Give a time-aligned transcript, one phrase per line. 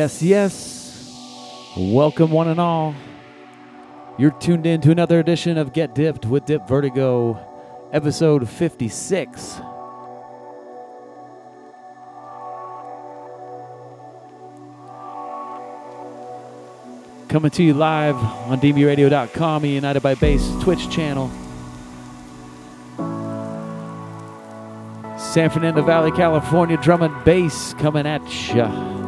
[0.00, 1.74] Yes, yes.
[1.76, 2.94] Welcome, one and all.
[4.16, 7.38] You're tuned in to another edition of Get Dipped with Dip Vertigo,
[7.92, 9.60] episode 56.
[17.28, 21.30] Coming to you live on dnbradio.com United by Bass Twitch channel.
[25.18, 28.22] San Fernando Valley, California, drum and bass coming at
[28.54, 28.99] ya.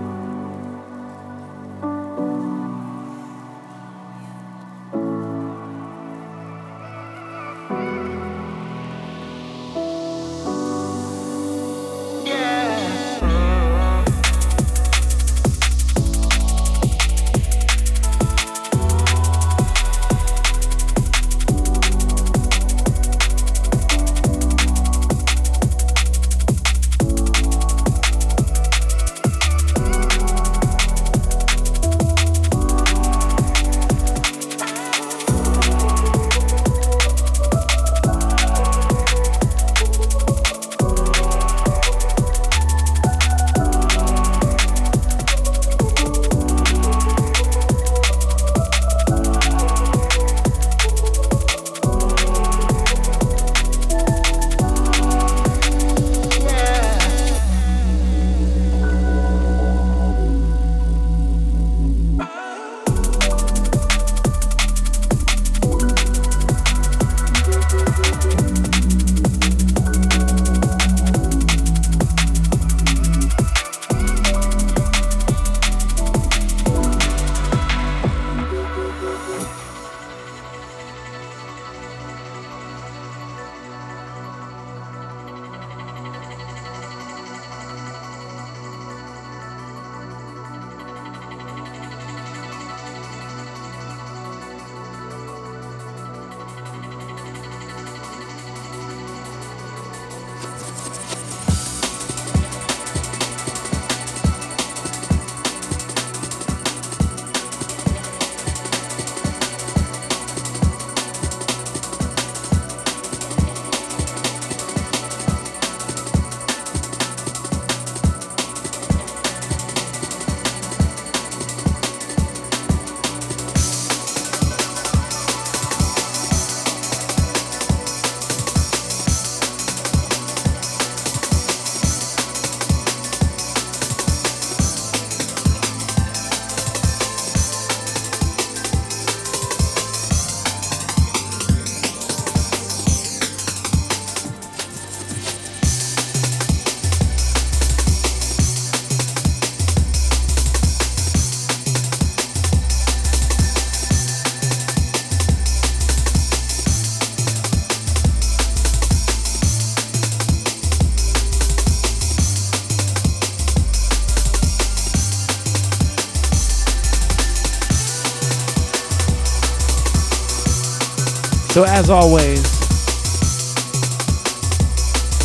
[171.52, 172.40] So, as always,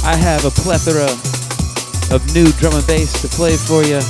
[0.04, 1.08] I have a plethora
[2.14, 4.02] of new drum and bass to play for you.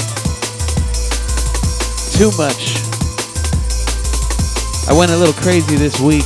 [2.17, 2.73] Too much.
[4.89, 6.25] I went a little crazy this week,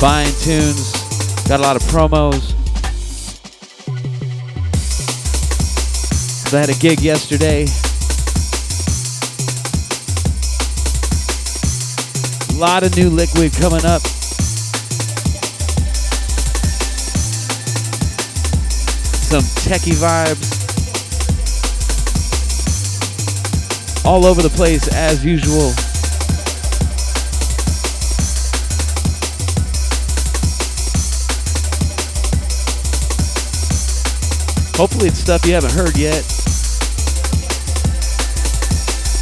[0.00, 0.92] buying tunes,
[1.48, 2.54] got a lot of promos.
[6.54, 7.66] I had a gig yesterday.
[12.54, 14.02] A lot of new liquid coming up.
[19.30, 20.58] Some techie vibes.
[24.04, 25.70] All over the place as usual.
[34.76, 36.26] Hopefully it's stuff you haven't heard yet.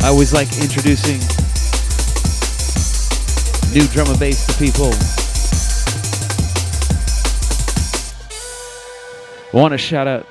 [0.02, 1.18] I always like introducing
[3.74, 5.17] new drum and bass to people.
[9.58, 10.24] I want to shout out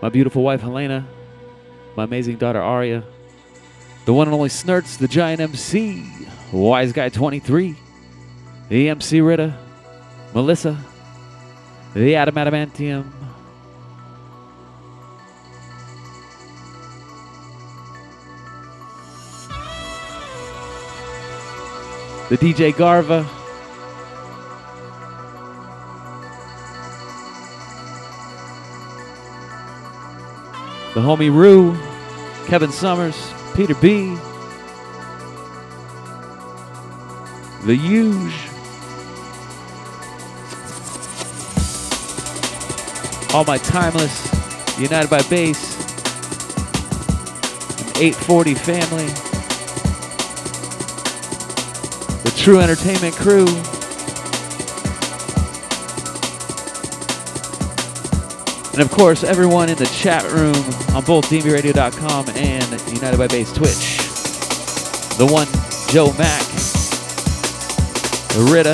[0.00, 1.06] my beautiful wife Helena,
[1.94, 3.04] my amazing daughter Aria,
[4.06, 6.10] the one and only Snurts, the giant MC,
[6.52, 7.76] Wise Guy 23,
[8.70, 9.58] the MC Rita,
[10.32, 10.82] Melissa,
[11.92, 13.12] the Adam Adamantium,
[22.30, 23.28] the DJ Garva,
[30.94, 31.74] the homie Rue,
[32.46, 34.14] Kevin Summers, Peter B,
[37.64, 38.34] the Huge,
[43.32, 44.28] all my timeless
[44.78, 45.80] United by Bass,
[47.98, 49.06] 840 family,
[52.22, 53.46] the True Entertainment crew.
[58.72, 60.56] And of course, everyone in the chat room
[60.96, 63.98] on both dnbradio.com and United by Bass Twitch.
[65.18, 65.46] The one,
[65.90, 66.42] Joe Mack,
[68.50, 68.72] Rita,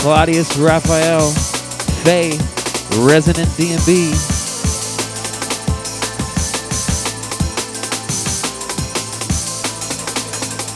[0.00, 1.30] Claudius Raphael,
[2.04, 2.38] Faye,
[3.04, 4.12] Resonant DNB.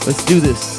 [0.05, 0.76] Let's do this.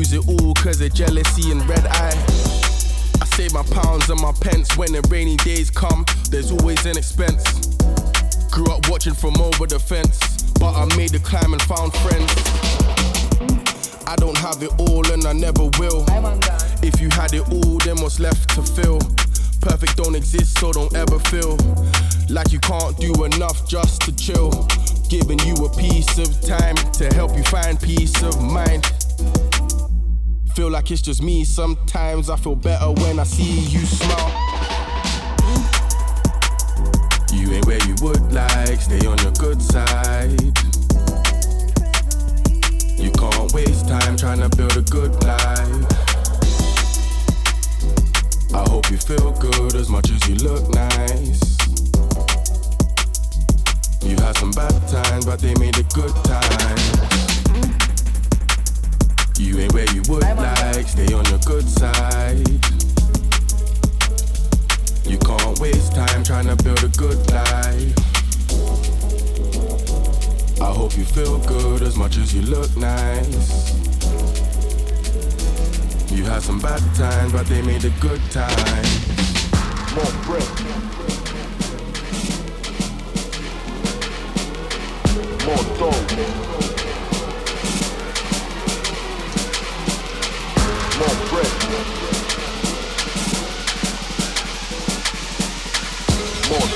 [0.00, 2.16] Lose it all cause of jealousy and red eye.
[3.20, 6.96] I save my pounds and my pence when the rainy days come, there's always an
[6.96, 7.44] expense.
[8.50, 10.18] Grew up watching from over the fence,
[10.58, 12.32] but I made the climb and found friends.
[14.06, 16.06] I don't have it all and I never will.
[16.82, 19.00] If you had it all, then what's left to fill?
[19.60, 21.58] Perfect don't exist, so don't ever feel
[22.30, 24.66] like you can't do enough just to chill.
[25.10, 28.86] Giving you a piece of time to help you find peace of mind.
[30.60, 32.28] Feel like it's just me sometimes.
[32.28, 34.30] I feel better when I see you smile.
[37.32, 40.38] You ain't where you would like, stay on your good side.
[42.98, 45.86] You can't waste time trying to build a good life.
[48.52, 51.56] I hope you feel good as much as you look nice.
[54.02, 57.19] You had some bad times, but they made it good times.
[59.40, 62.46] You ain't where you would like, stay on your good side.
[65.06, 67.94] You can't waste time trying to build a good life.
[70.60, 73.72] I hope you feel good as much as you look nice.
[76.12, 78.84] You had some bad times, but they made a good time.
[79.94, 80.44] More bread.
[85.46, 86.79] More dough.
[91.00, 91.48] More bread.
[96.50, 96.68] More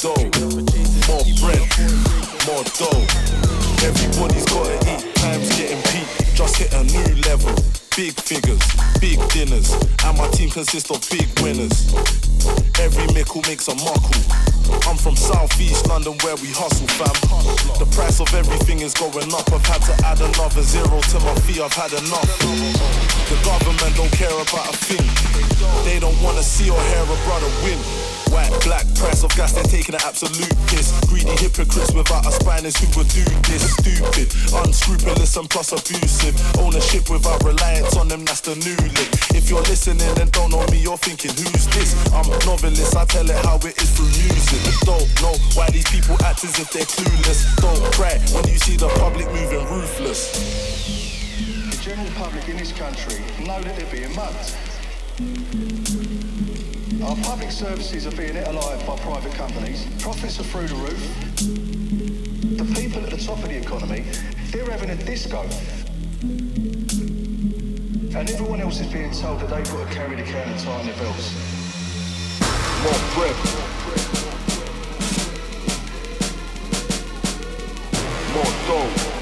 [0.00, 0.30] dough.
[1.08, 3.06] More bread, more dough.
[3.86, 6.06] Everybody's gotta eat, time's getting peak.
[6.34, 7.54] Just hit a new level.
[7.96, 8.62] Big figures,
[9.00, 9.74] big dinners,
[10.04, 11.92] and my team consists of big winners.
[12.80, 14.16] Every mickle makes a muckle.
[14.88, 17.12] I'm from southeast London where we hustle, fam.
[17.78, 19.52] The price of everything is going up.
[19.52, 21.60] I've had to add another zero to my fee.
[21.60, 22.30] I've had enough.
[23.28, 25.04] The government don't care about a thing.
[25.84, 27.78] They don't wanna see or hear a brother win.
[28.32, 30.88] White, black, price of gas, they're taking an absolute piss.
[31.04, 33.76] Greedy hypocrites without a spine is who would do this.
[33.76, 34.32] Stupid,
[34.64, 36.32] unscrupulous and plus abusive.
[36.56, 39.12] Ownership without reliance on them, that's the new lick.
[39.36, 41.92] If you're listening and don't know me, you're thinking, who's this?
[42.08, 44.64] I'm a novelist, I tell it how it is through music.
[44.88, 47.44] Don't know why these people act as if they're clueless.
[47.60, 50.32] Don't cry when you see the public moving ruthless.
[51.68, 54.56] The general public in this country know that they're being mugged.
[57.04, 59.86] Our public services are being alive by private companies.
[60.00, 61.00] Profits are through the roof.
[62.56, 64.04] The people at the top of the economy,
[64.52, 65.42] they're having a disco.
[68.16, 70.86] And everyone else is being told that they've got to carry the can and tighten
[70.86, 71.34] their belts.
[72.84, 73.36] More bread.
[78.32, 79.21] More dough.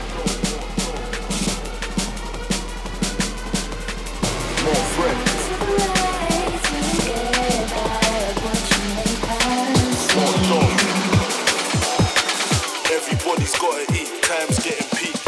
[13.32, 14.22] Everybody's gotta eat.
[14.22, 15.19] Time's getting peak.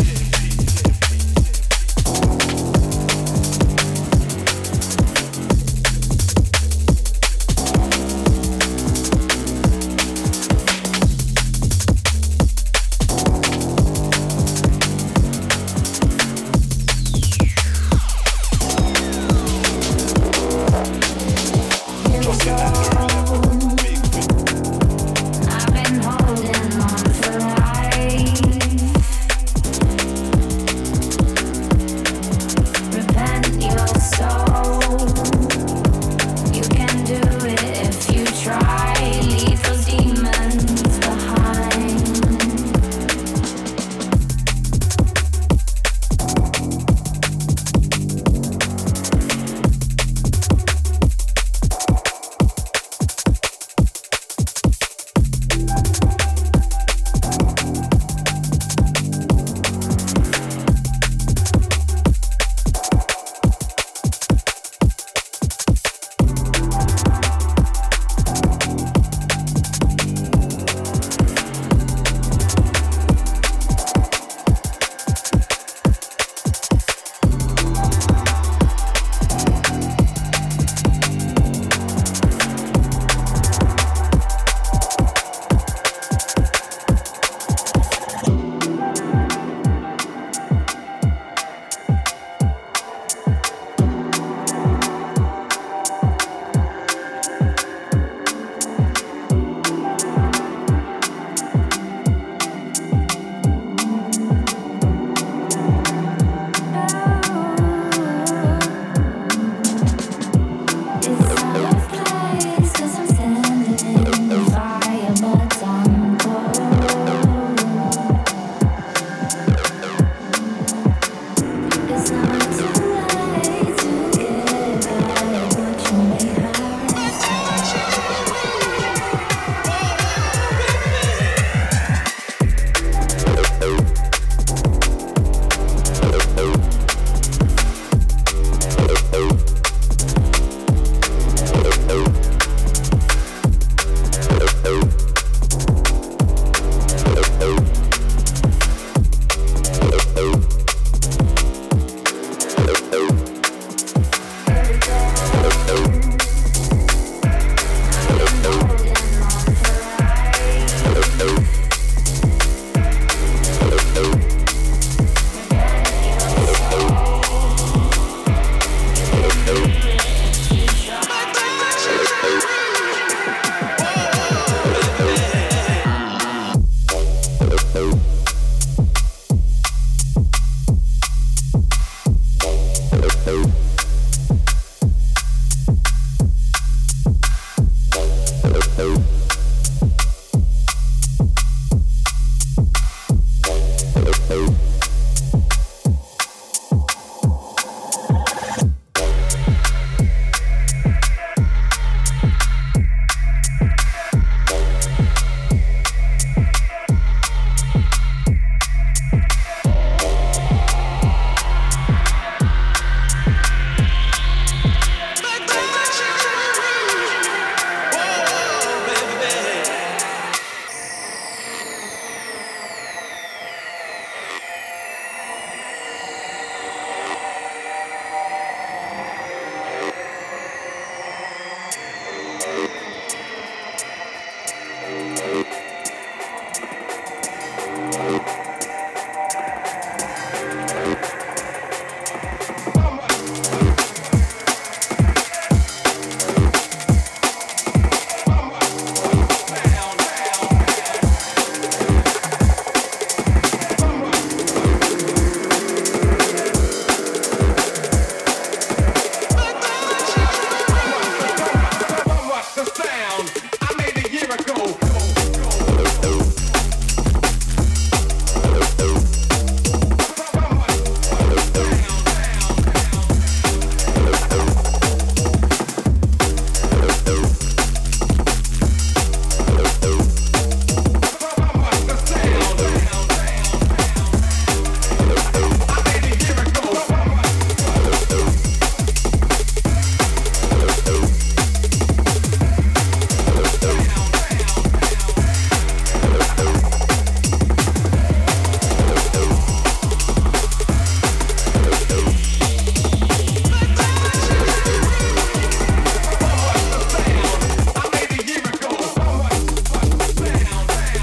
[122.05, 122.82] Sounds.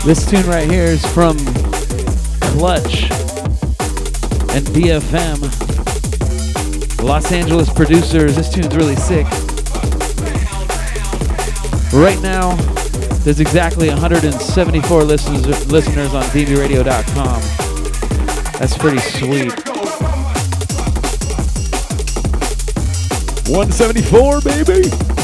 [0.09, 1.37] This tune right here is from
[2.57, 3.11] Clutch
[4.55, 5.39] and BFM.
[7.03, 8.35] Los Angeles producers.
[8.35, 9.27] This tune's really sick.
[11.93, 12.55] Right now,
[13.23, 17.41] there's exactly 174 listeners listeners on dnbradio.com.
[18.57, 19.53] That's pretty sweet.
[23.47, 25.18] 174, baby!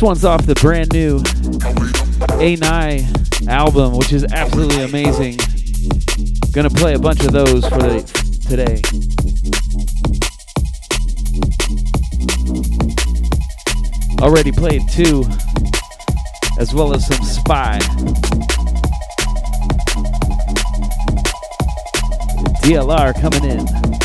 [0.00, 1.18] This one's off the brand new
[2.38, 5.36] A9 album, which is absolutely amazing.
[6.52, 8.00] Gonna play a bunch of those for the,
[8.48, 8.80] today.
[14.22, 15.26] Already played two,
[16.58, 17.78] as well as some Spy.
[22.62, 23.99] DLR coming in.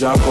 [0.00, 0.29] job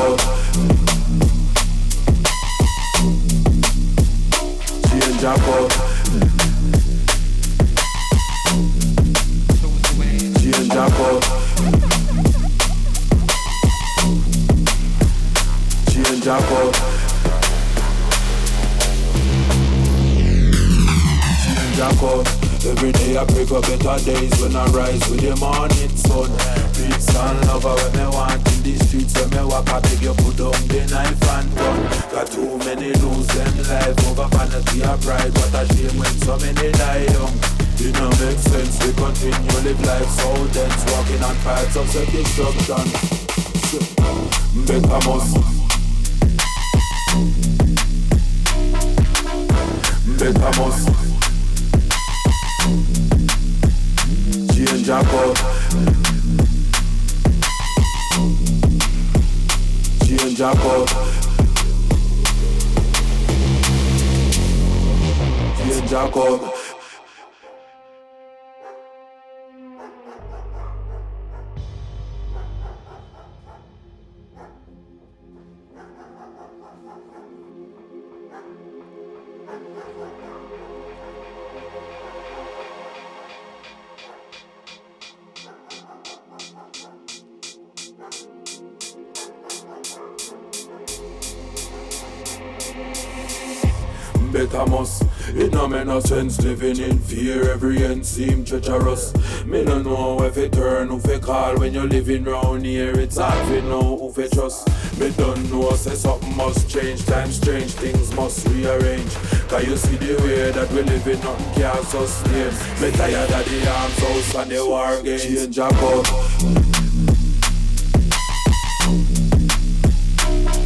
[112.92, 115.24] Tired of the arms house and the war games.
[115.24, 116.06] Change a cup.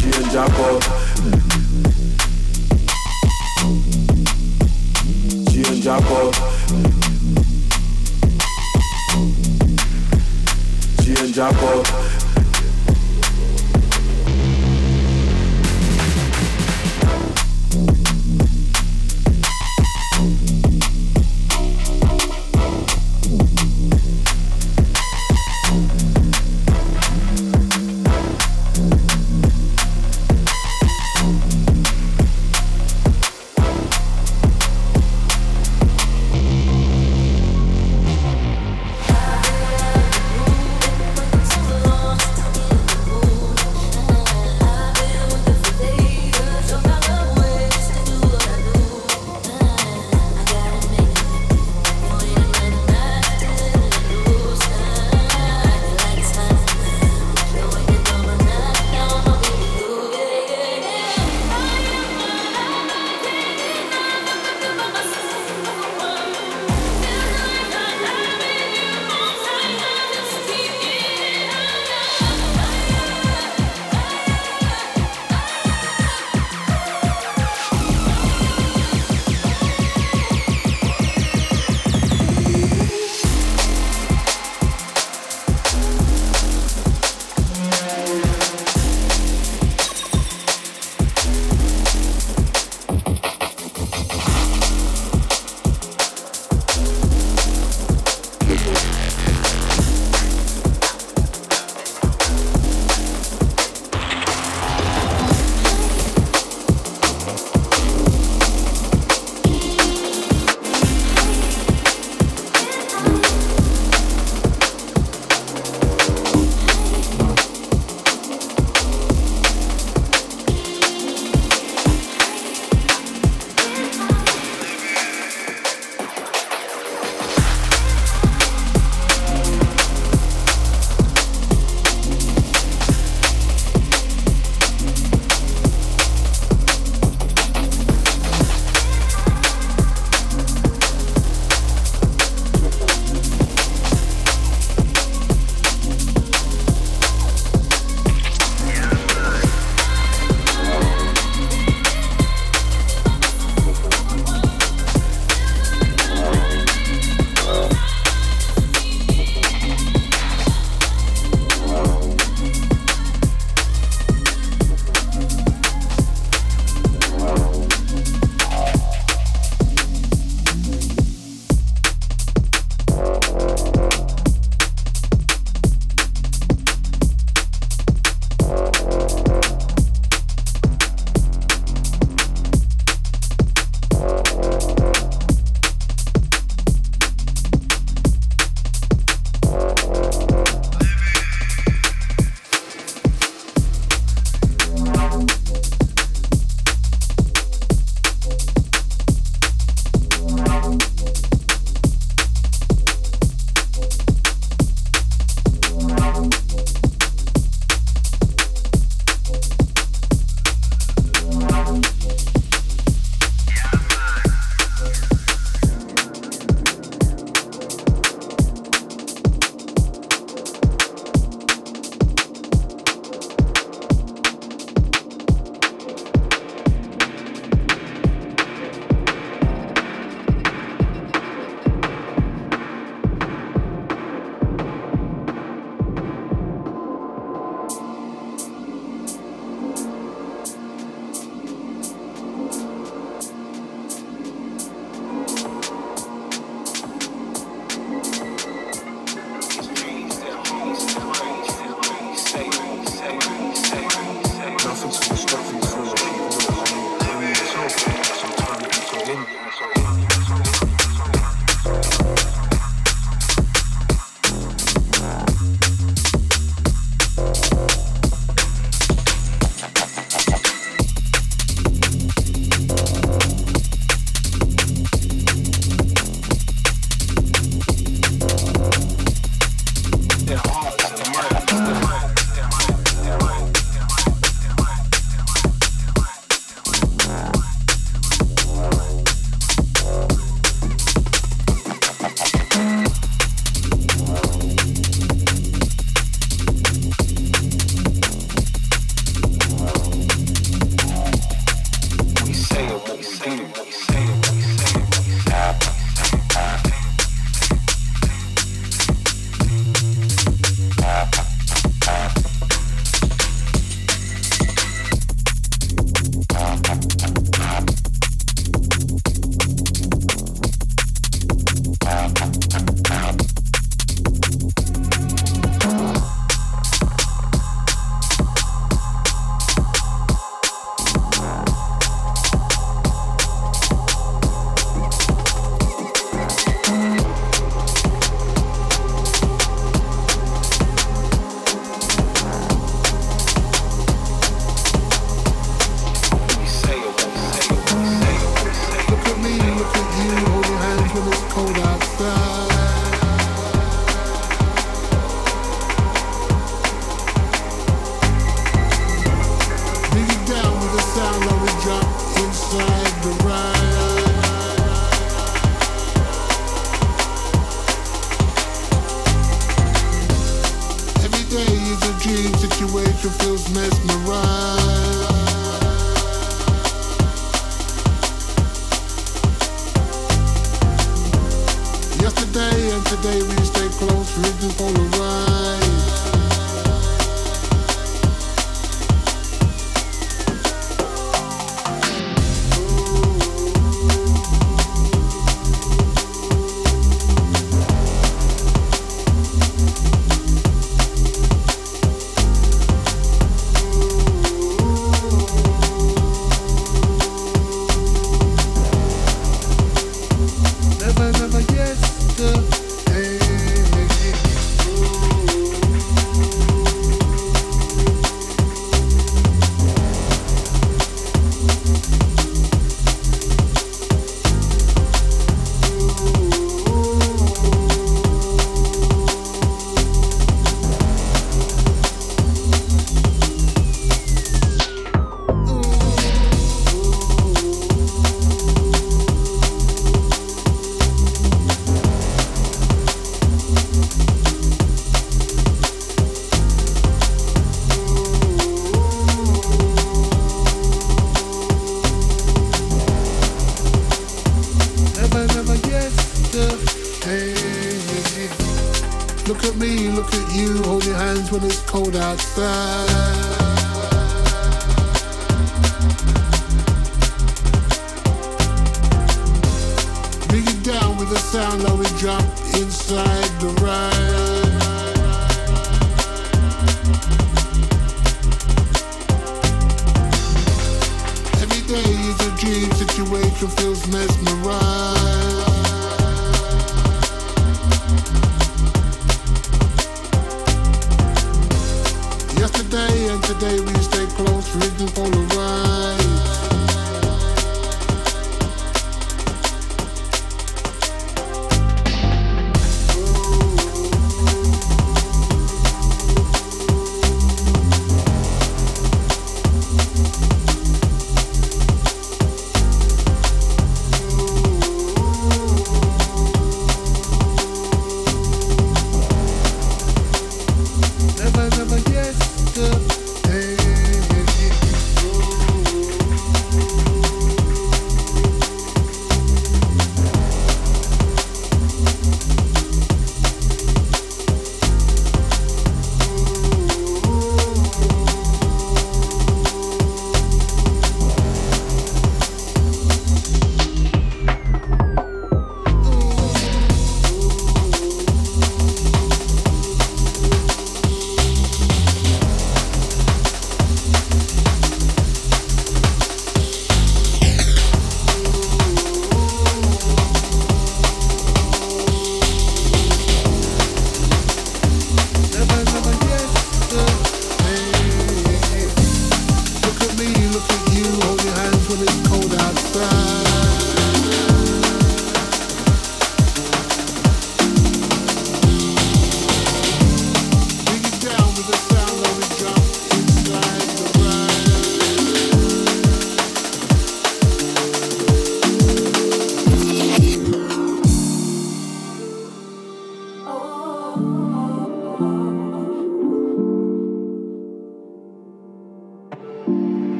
[0.00, 0.82] Change a cup.
[5.50, 6.34] Change a cup.
[11.04, 12.23] Change a cup.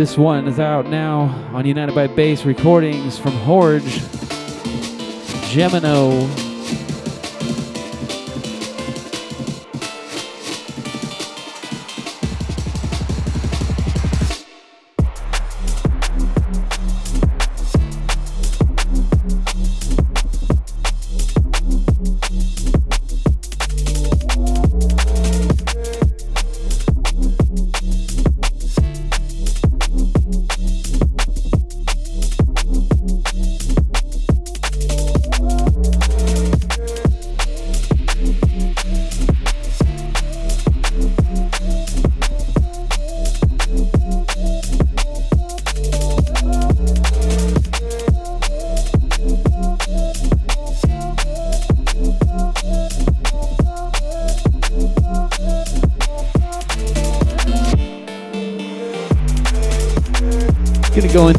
[0.00, 3.82] This one is out now on United by Bass recordings from Horge,
[5.52, 6.49] Gemino.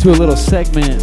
[0.02, 1.00] Into a little segment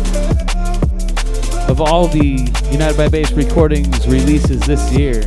[1.70, 5.20] of all the United by Bass recordings releases this year.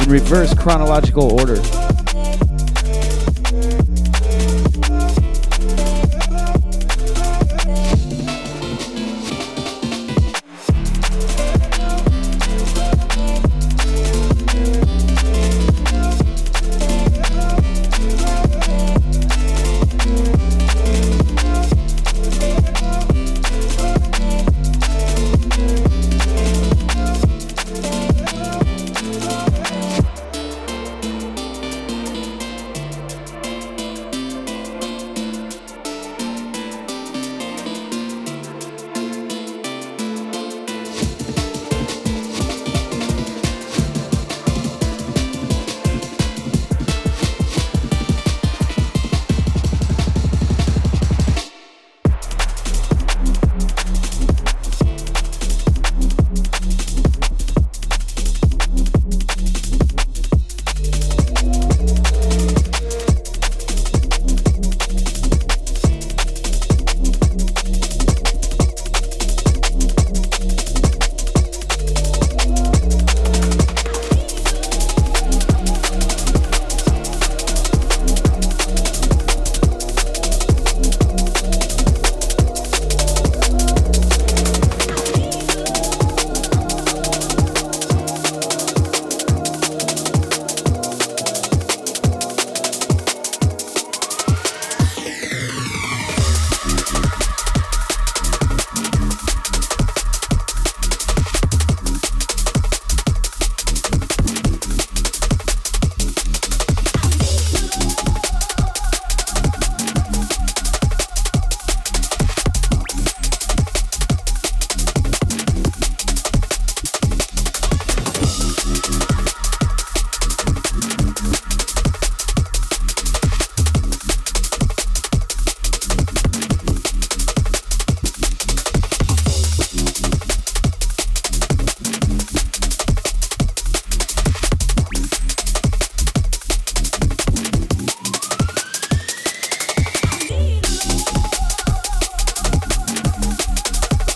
[0.00, 1.60] In reverse chronological order.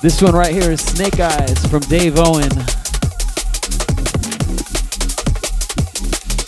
[0.03, 2.49] This one right here is Snake Eyes from Dave Owen.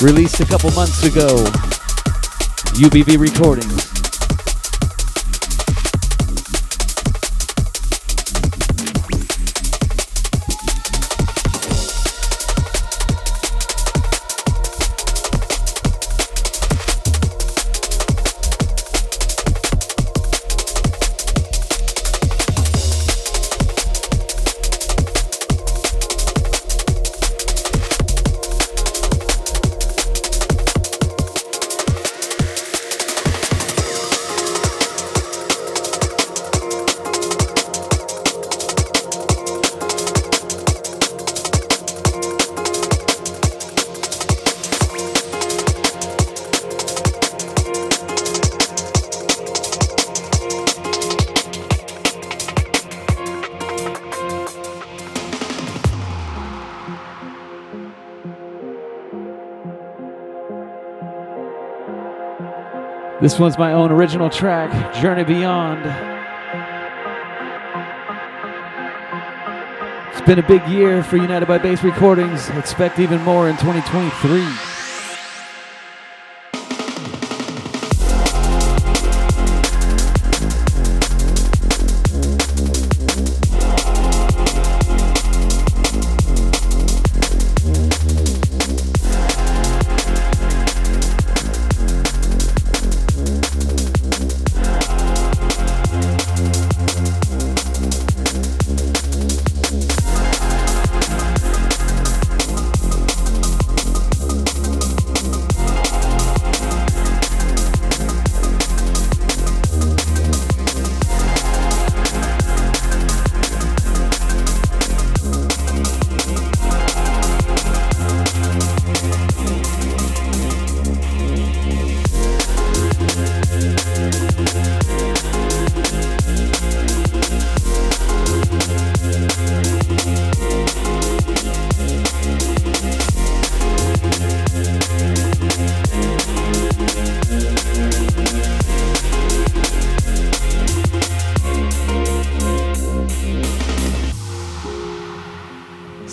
[0.01, 1.45] Released a couple months ago.
[2.81, 3.82] UBB Recordings.
[63.33, 65.87] This one's my own original track, Journey Beyond.
[70.13, 72.51] It's been a big year for United by Bass Recordings.
[72.51, 74.72] Expect even more in 2023.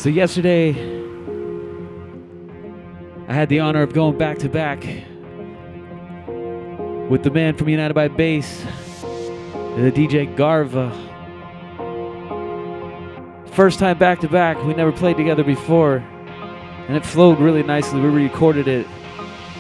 [0.10, 0.70] So yesterday,
[3.28, 4.84] I had the honor of going back to back
[7.12, 8.64] with the man from United by Bass,
[9.04, 10.90] the DJ Garva.
[13.52, 18.02] First time back to back, we never played together before, and it flowed really nicely.
[18.02, 18.88] We recorded it.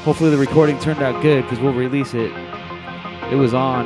[0.04, 2.32] Hopefully, the recording turned out good because we'll release it.
[3.32, 3.86] It was on.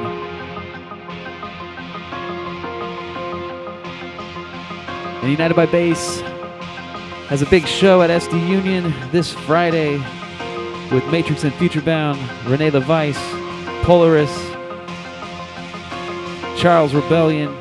[5.20, 6.24] And United by Bass
[7.28, 9.98] has a big show at SD Union this Friday
[10.92, 12.18] with Matrix and Futurebound,
[12.48, 14.32] Rene LaVice, Polaris,
[16.60, 17.54] Charles Rebellion.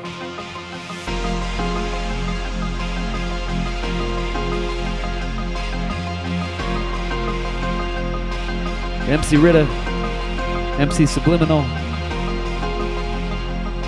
[9.07, 9.65] MC Ritta,
[10.79, 11.63] MC Subliminal,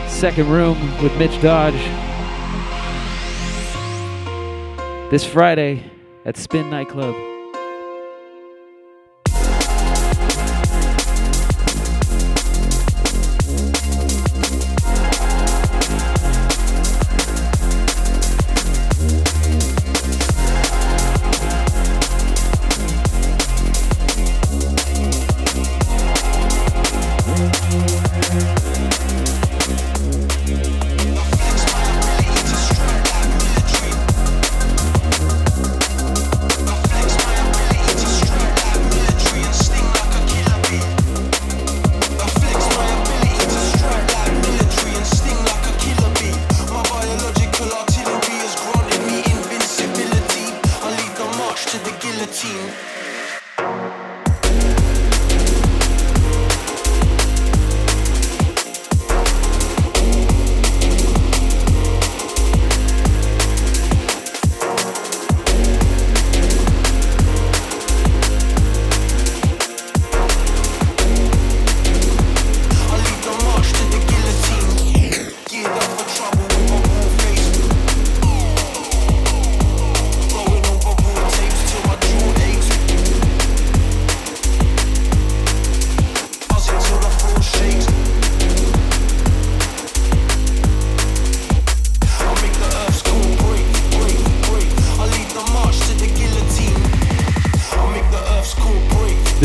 [0.09, 1.73] Second Room with Mitch Dodge.
[5.15, 5.81] This Friday
[6.25, 7.34] at Spin Nightclub.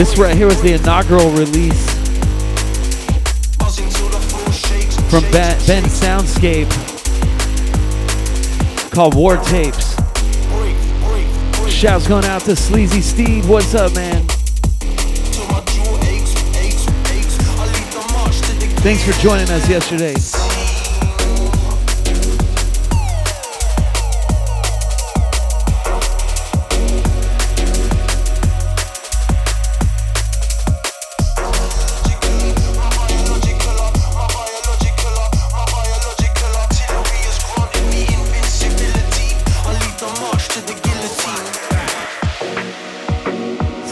[0.01, 1.91] This right here was the inaugural release
[5.11, 6.71] from Ben, ben Soundscape
[8.93, 9.95] called War Tapes.
[11.71, 13.47] Shouts going out to Sleazy Steve.
[13.47, 14.25] What's up, man?
[18.81, 20.15] Thanks for joining us yesterday.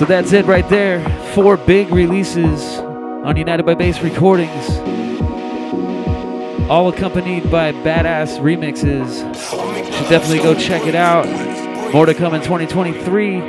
[0.09, 1.06] That's it right there.
[1.34, 4.78] Four big releases on United by Bass Recordings.
[6.70, 9.18] All accompanied by badass remixes.
[9.84, 11.26] Should definitely go check it out.
[11.92, 13.40] More to come in 2023.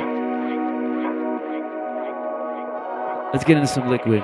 [3.32, 4.22] Let's get into some liquid.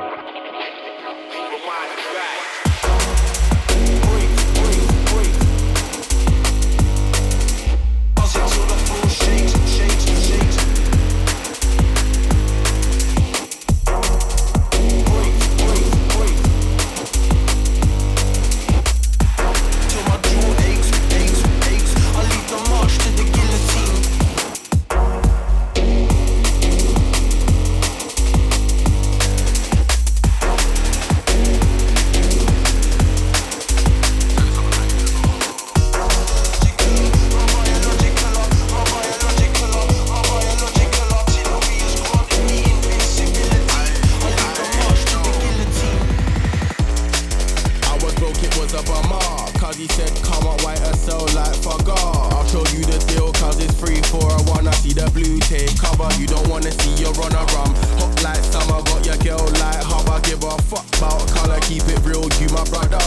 [61.67, 63.03] Keep it real, you my brother.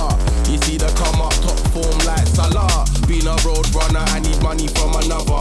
[0.51, 2.85] You see the come up, top form like Salah.
[3.07, 5.38] Been a road runner, I need money from another.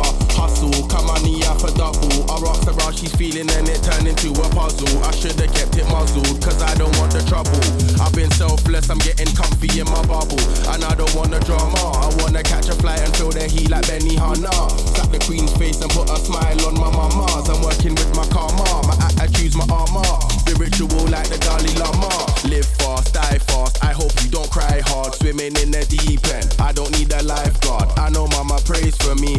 [2.99, 4.91] She's feeling and it turned into a puzzle.
[5.07, 7.55] I should've kept it muzzled, cause I don't want the trouble.
[8.03, 10.43] I've been selfless, I'm getting comfy in my bubble.
[10.75, 11.79] And I don't want the drama.
[11.79, 14.51] I wanna catch a flight and feel the heat like Benihana.
[14.99, 17.47] Slap the queen's face and put a smile on my mama's.
[17.47, 20.03] I'm working with my karma, my attitude's my armor.
[20.43, 22.11] Spiritual like the Dalai Lama.
[22.51, 23.79] Live fast, die fast.
[23.79, 25.15] I hope you don't cry hard.
[25.15, 26.51] Swimming in the deep end.
[26.59, 27.95] I don't need a lifeguard.
[27.95, 29.39] I know mama prays for me.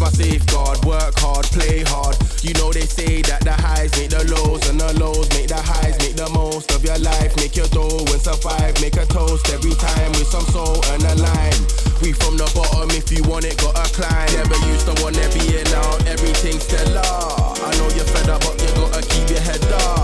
[0.00, 0.84] My safeguard.
[0.84, 2.14] Work hard, play hard.
[2.42, 5.58] You know they say that the highs make the lows and the lows make the
[5.58, 5.98] highs.
[5.98, 7.34] Make the most of your life.
[7.36, 8.78] Make your dough and survive.
[8.80, 11.62] Make a toast every time with some soul and a line.
[11.98, 12.90] We from the bottom.
[12.94, 14.30] If you want it, gotta climb.
[14.38, 16.06] Never used to want to be in out.
[16.06, 17.02] Everything's stellar.
[17.02, 19.97] I know you're fed up, but you gotta keep your head up.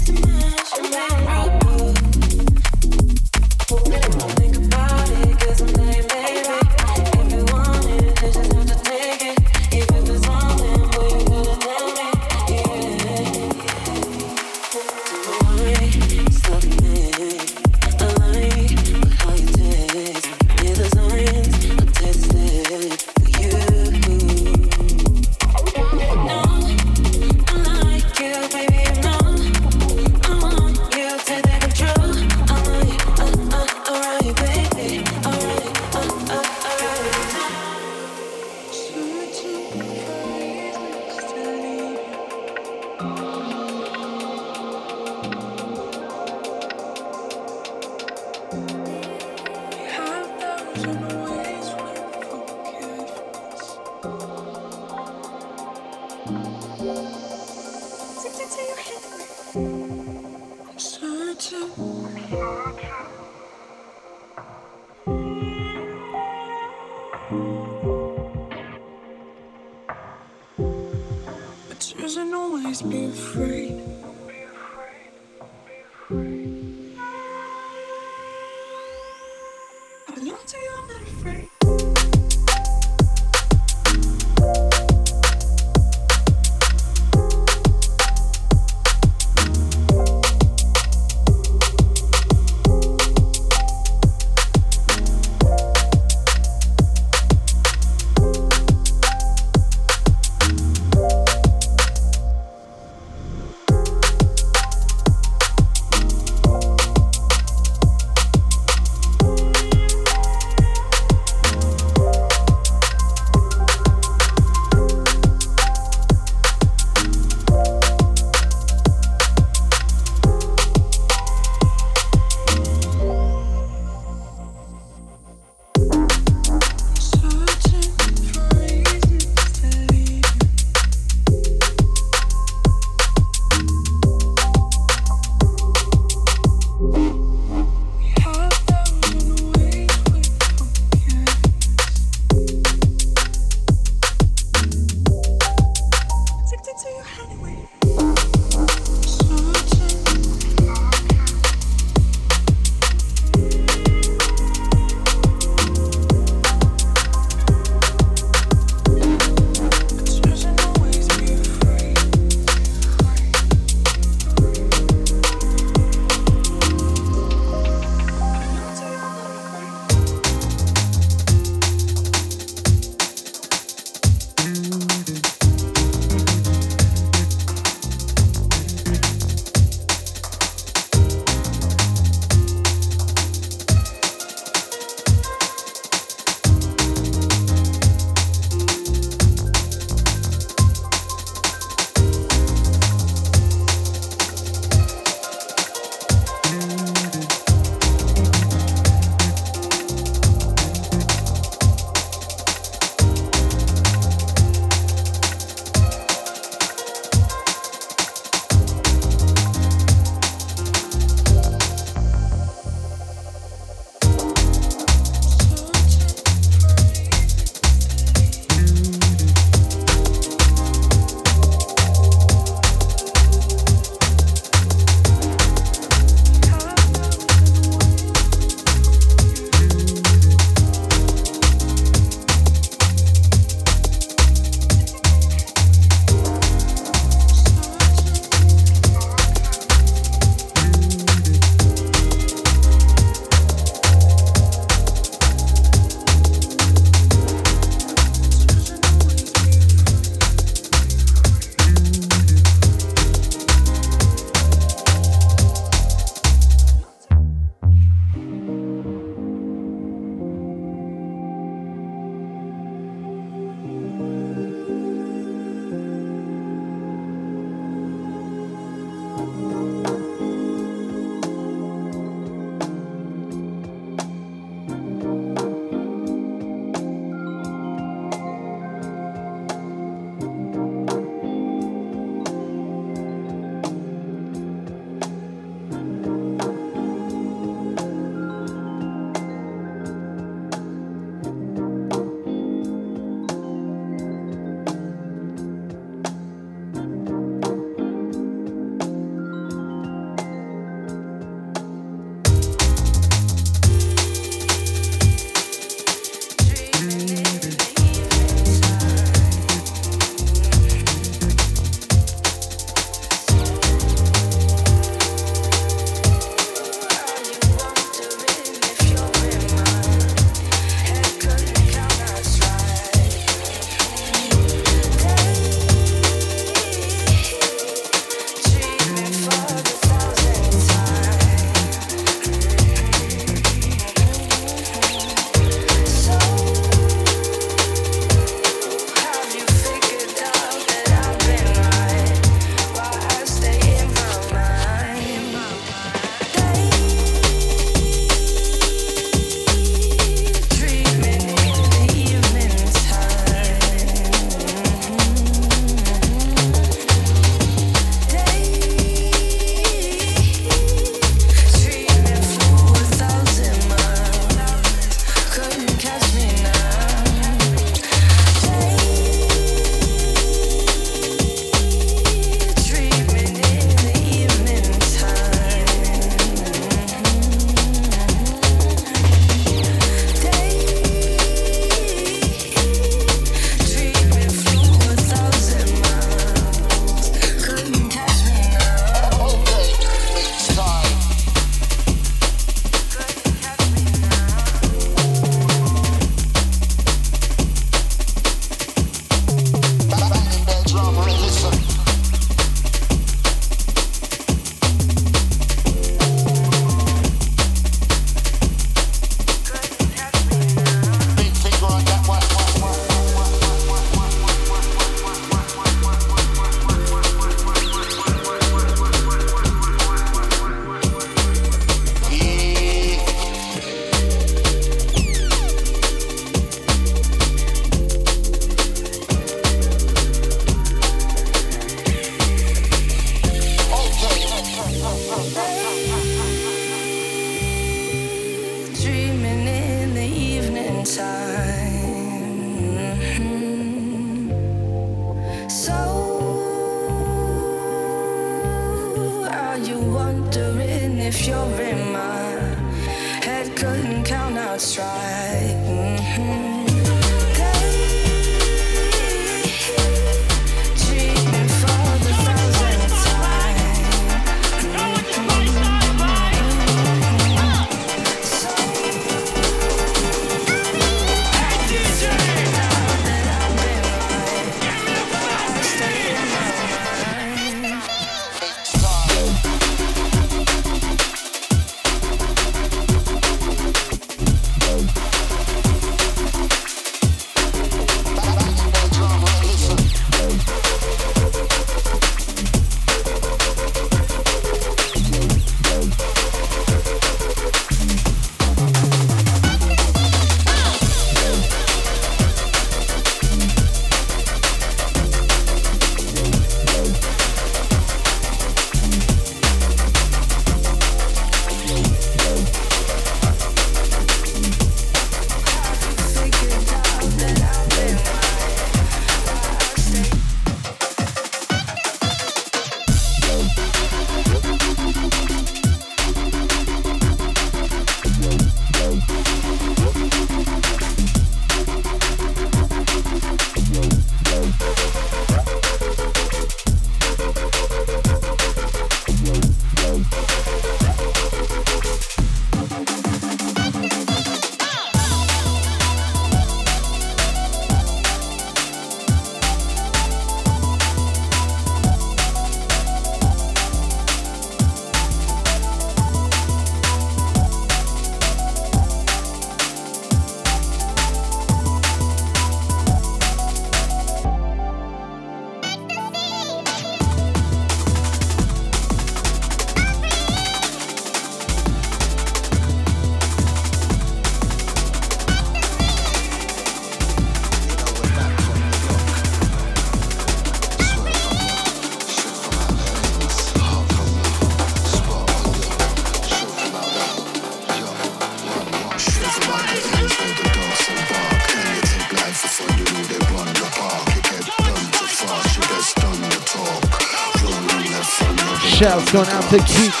[598.82, 600.00] Shouts going out to Keeks.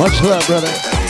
[0.00, 1.01] Much love, brother.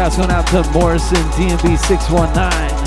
[0.00, 2.79] Shouts going out to Morrison DNB 619.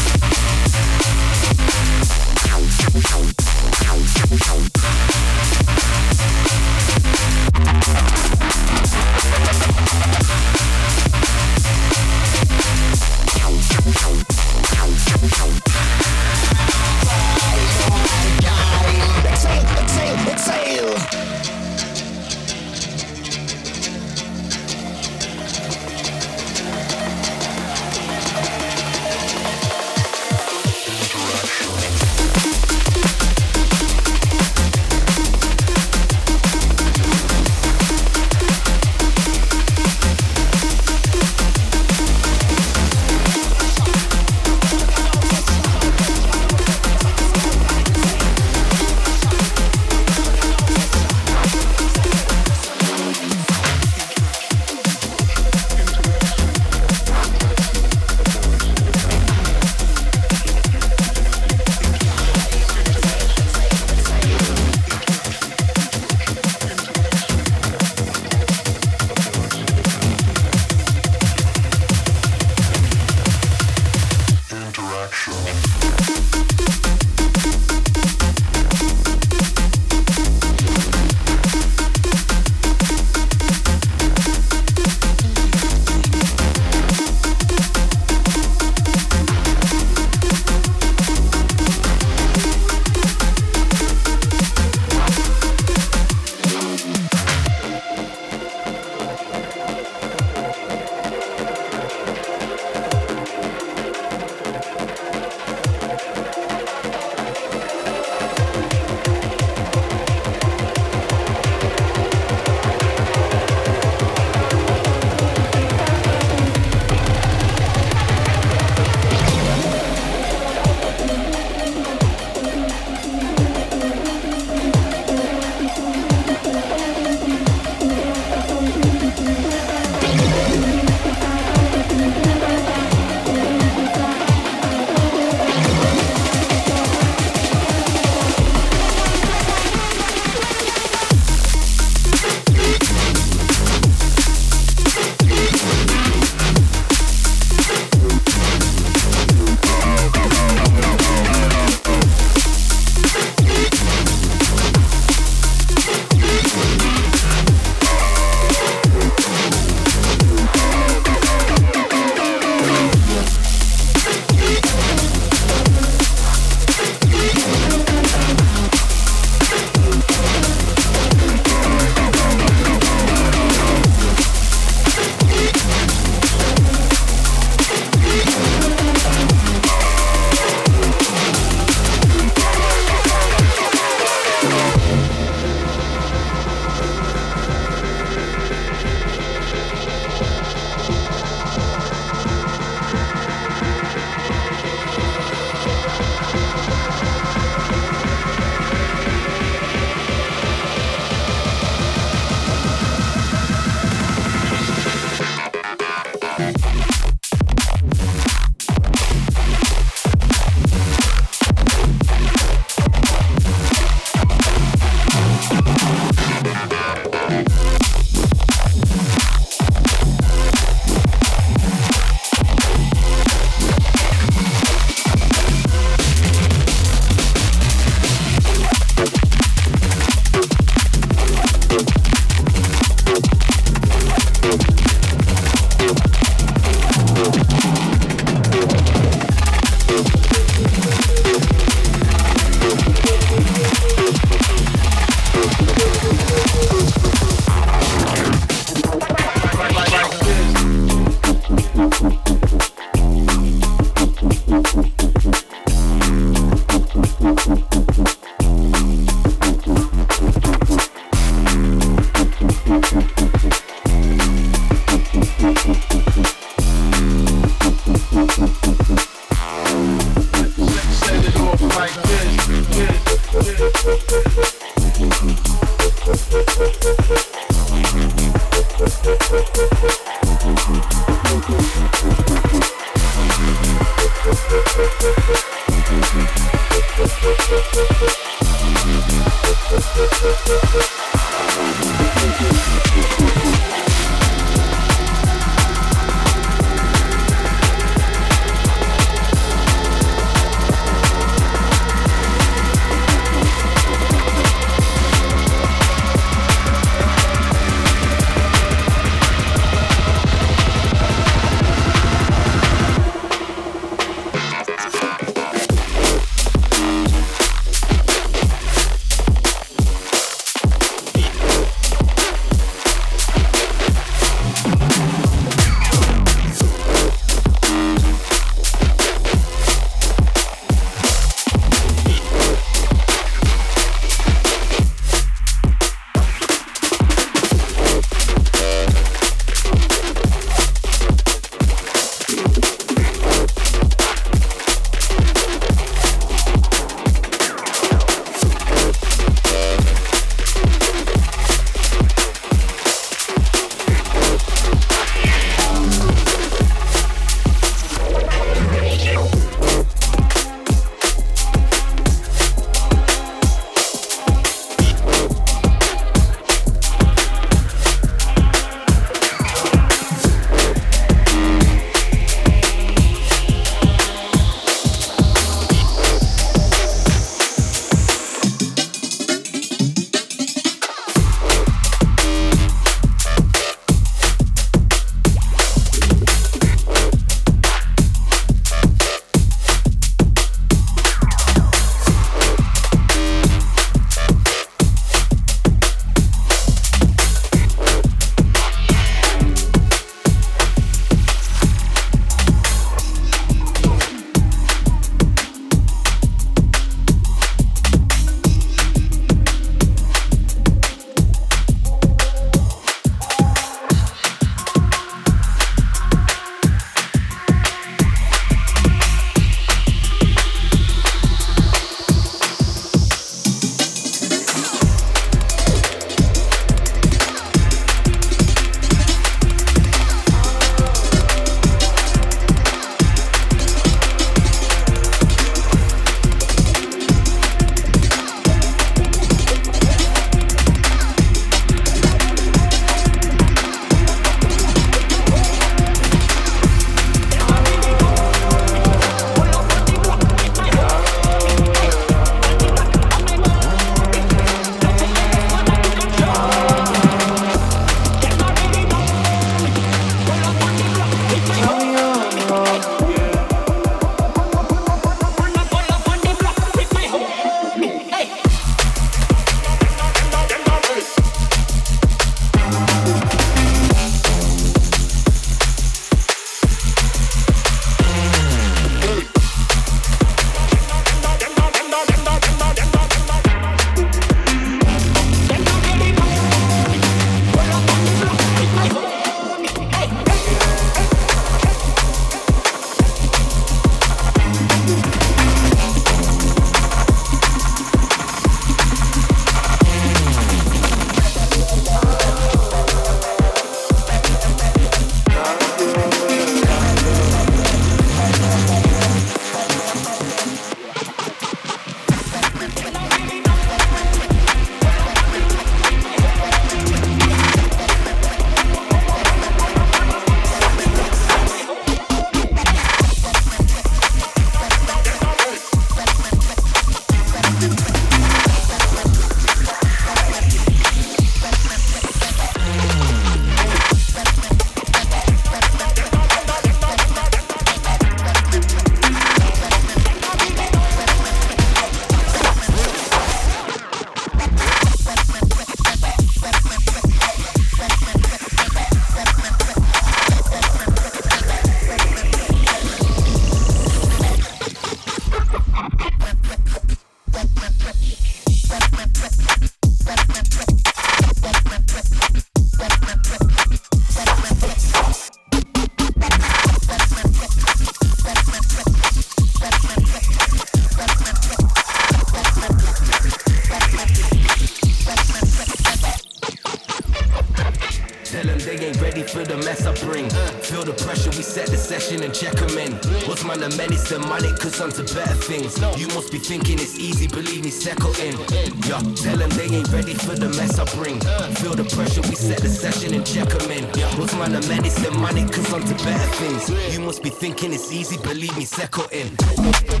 [596.69, 600.00] You must be thinking it's easy, believe me, second in.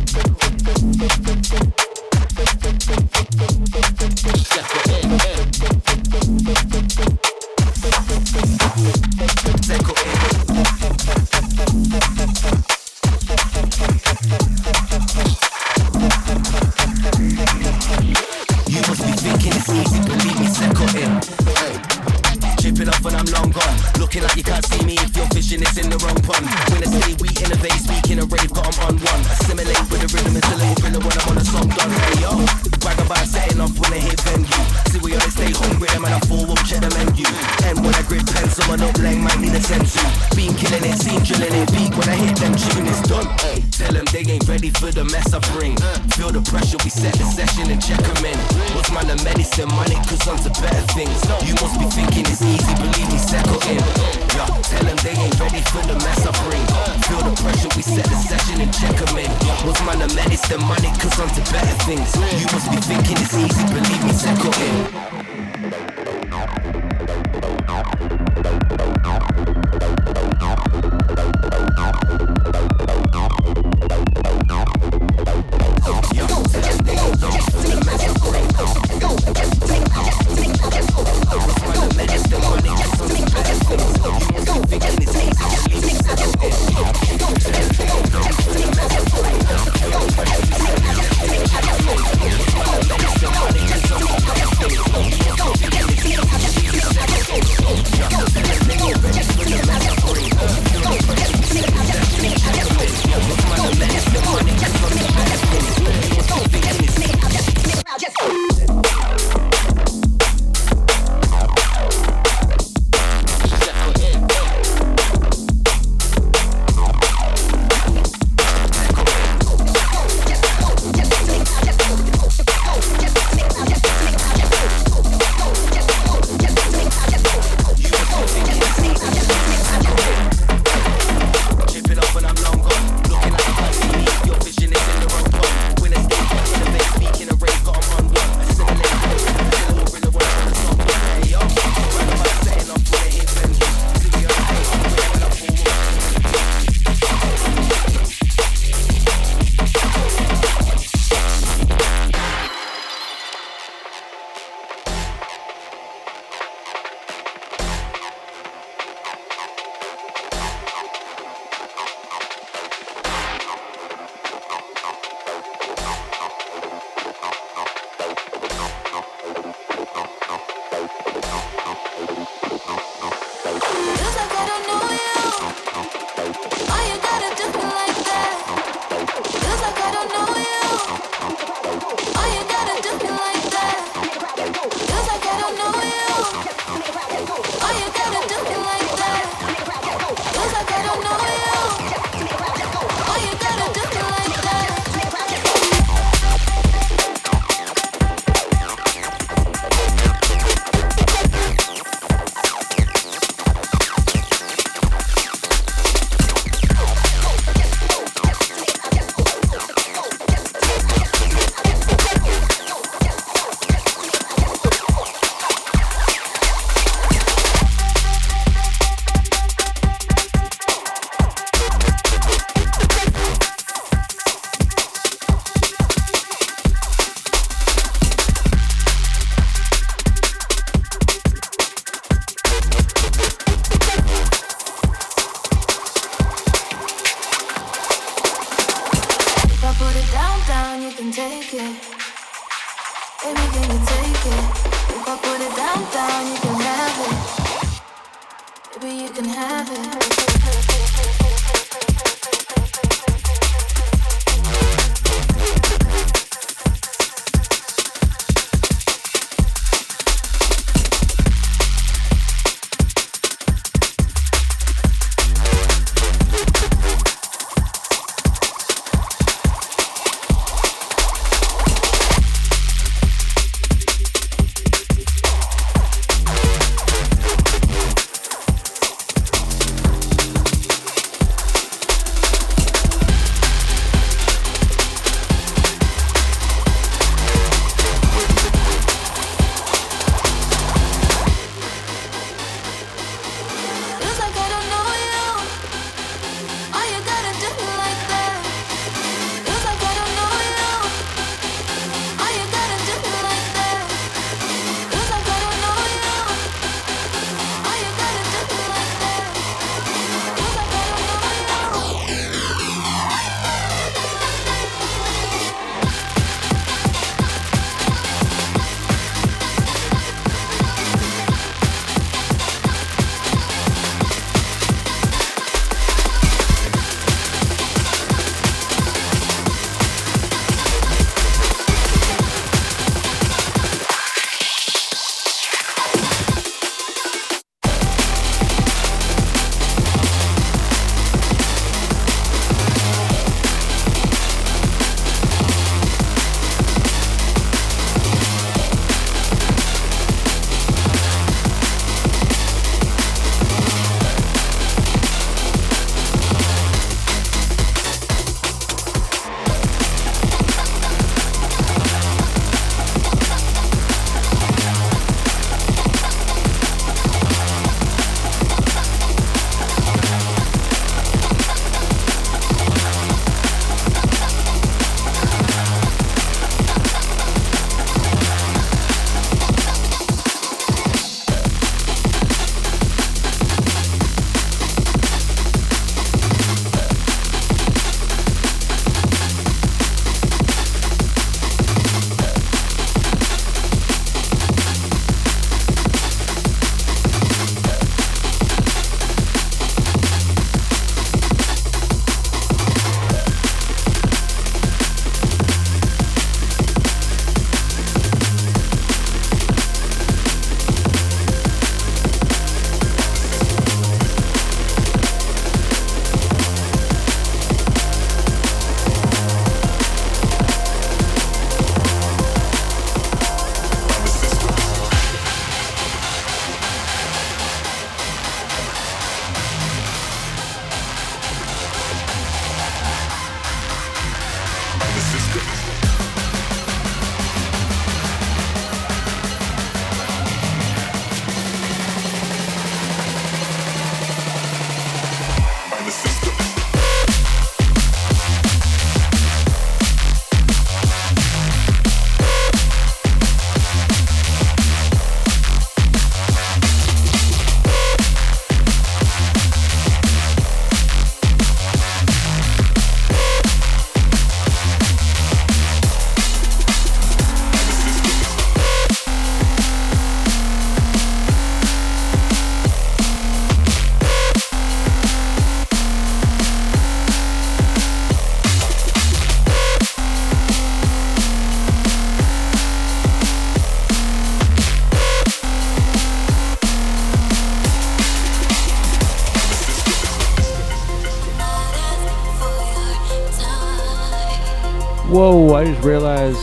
[495.11, 496.37] Whoa, I just realized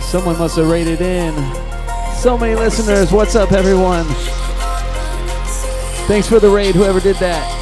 [0.00, 1.34] someone must have raided in.
[2.14, 3.10] So many listeners.
[3.10, 4.04] What's up, everyone?
[6.06, 7.61] Thanks for the raid, whoever did that.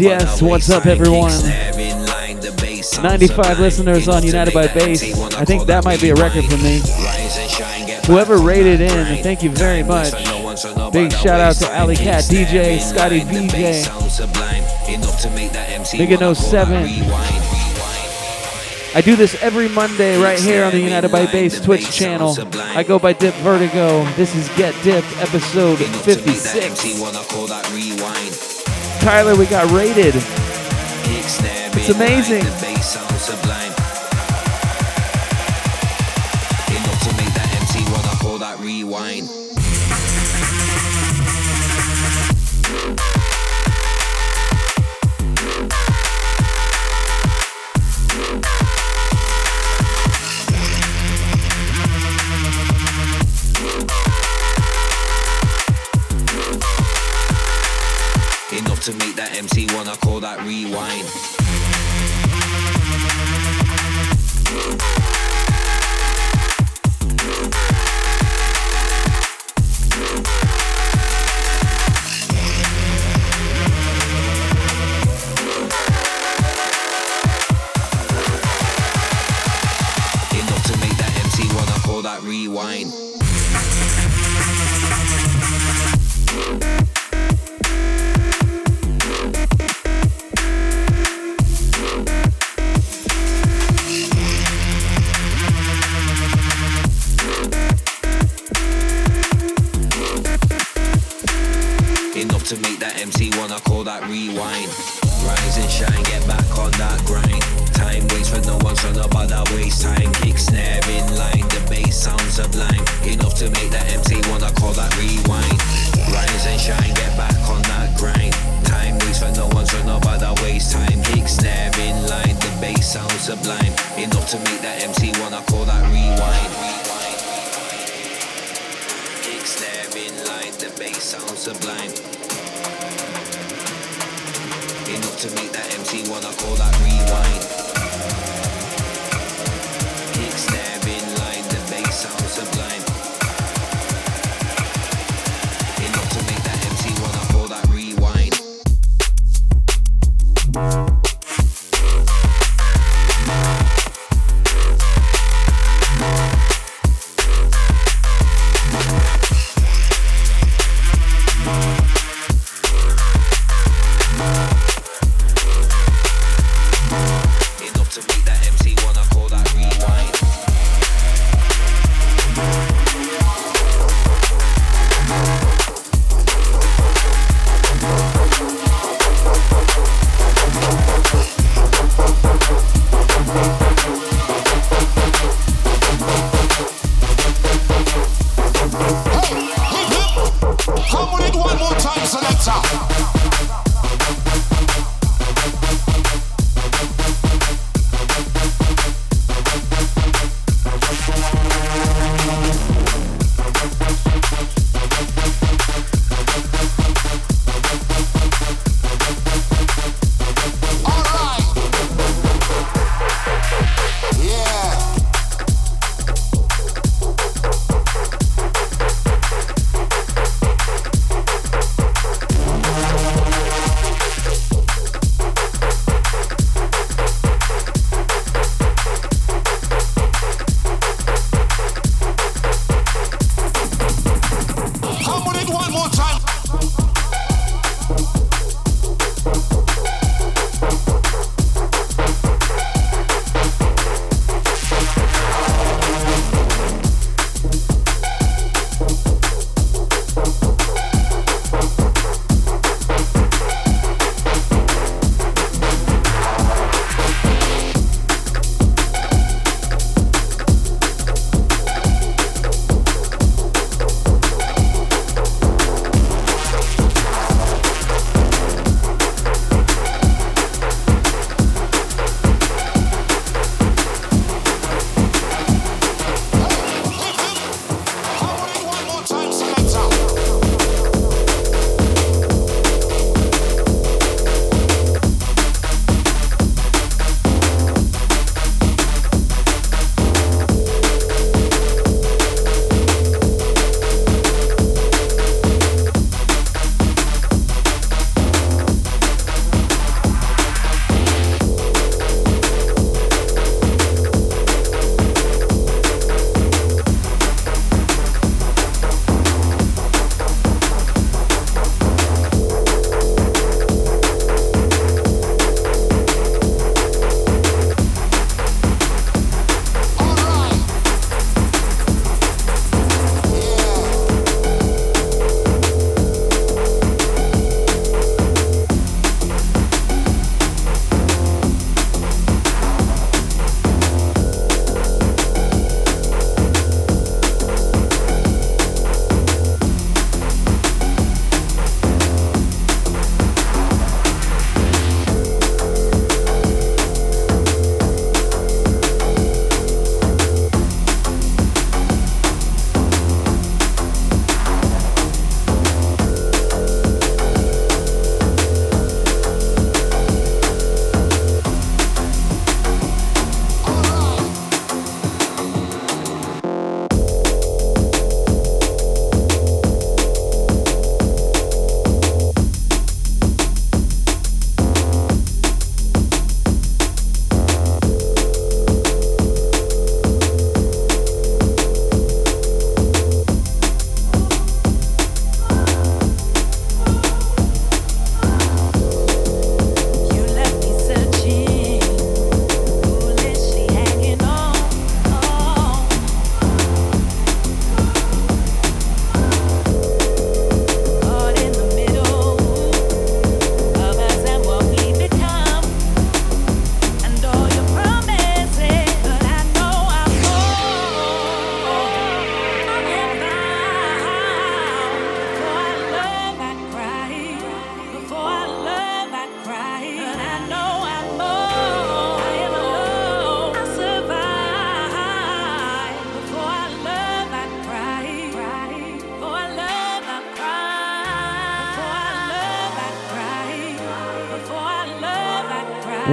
[0.00, 0.42] yes.
[0.42, 1.32] What's up, everyone?
[3.02, 5.02] 95 listeners on United by Bass.
[5.34, 6.80] I think that might be a record for me.
[8.06, 10.12] Whoever raided in, thank you very much.
[10.92, 13.86] Big shout out to Alley Cat DJ, Scotty BJ,
[15.96, 16.86] Big in 07.
[18.92, 22.36] I do this every Monday right here on the United by Bass Twitch channel.
[22.58, 24.04] I go by Dip Vertigo.
[24.16, 26.90] This is Get Dipped, episode 56.
[29.00, 30.14] Tyler, we got raided.
[31.74, 32.69] It's amazing.
[60.50, 61.09] rewind.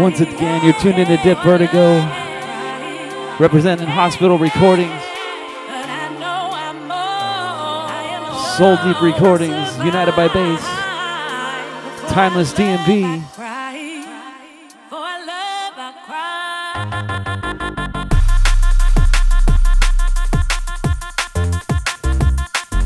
[0.07, 1.97] Once again, you're tuned into Dip Vertigo,
[3.41, 5.01] representing Hospital Recordings,
[8.55, 10.61] Soul Deep Recordings, United by Bass,
[12.09, 13.21] Timeless DMV.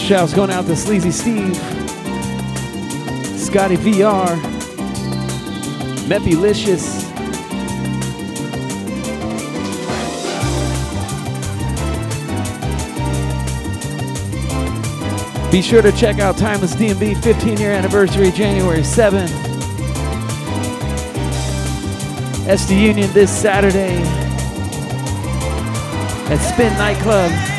[0.04, 1.56] Shouts going out to Sleazy Steve,
[3.38, 4.36] Scotty VR,
[6.06, 7.10] Mepilicious.
[15.50, 19.30] Be sure to check out Timeless DMV 15 year anniversary, January 7th.
[22.44, 23.96] SD Union this Saturday
[26.30, 27.53] at Spin Nightclub.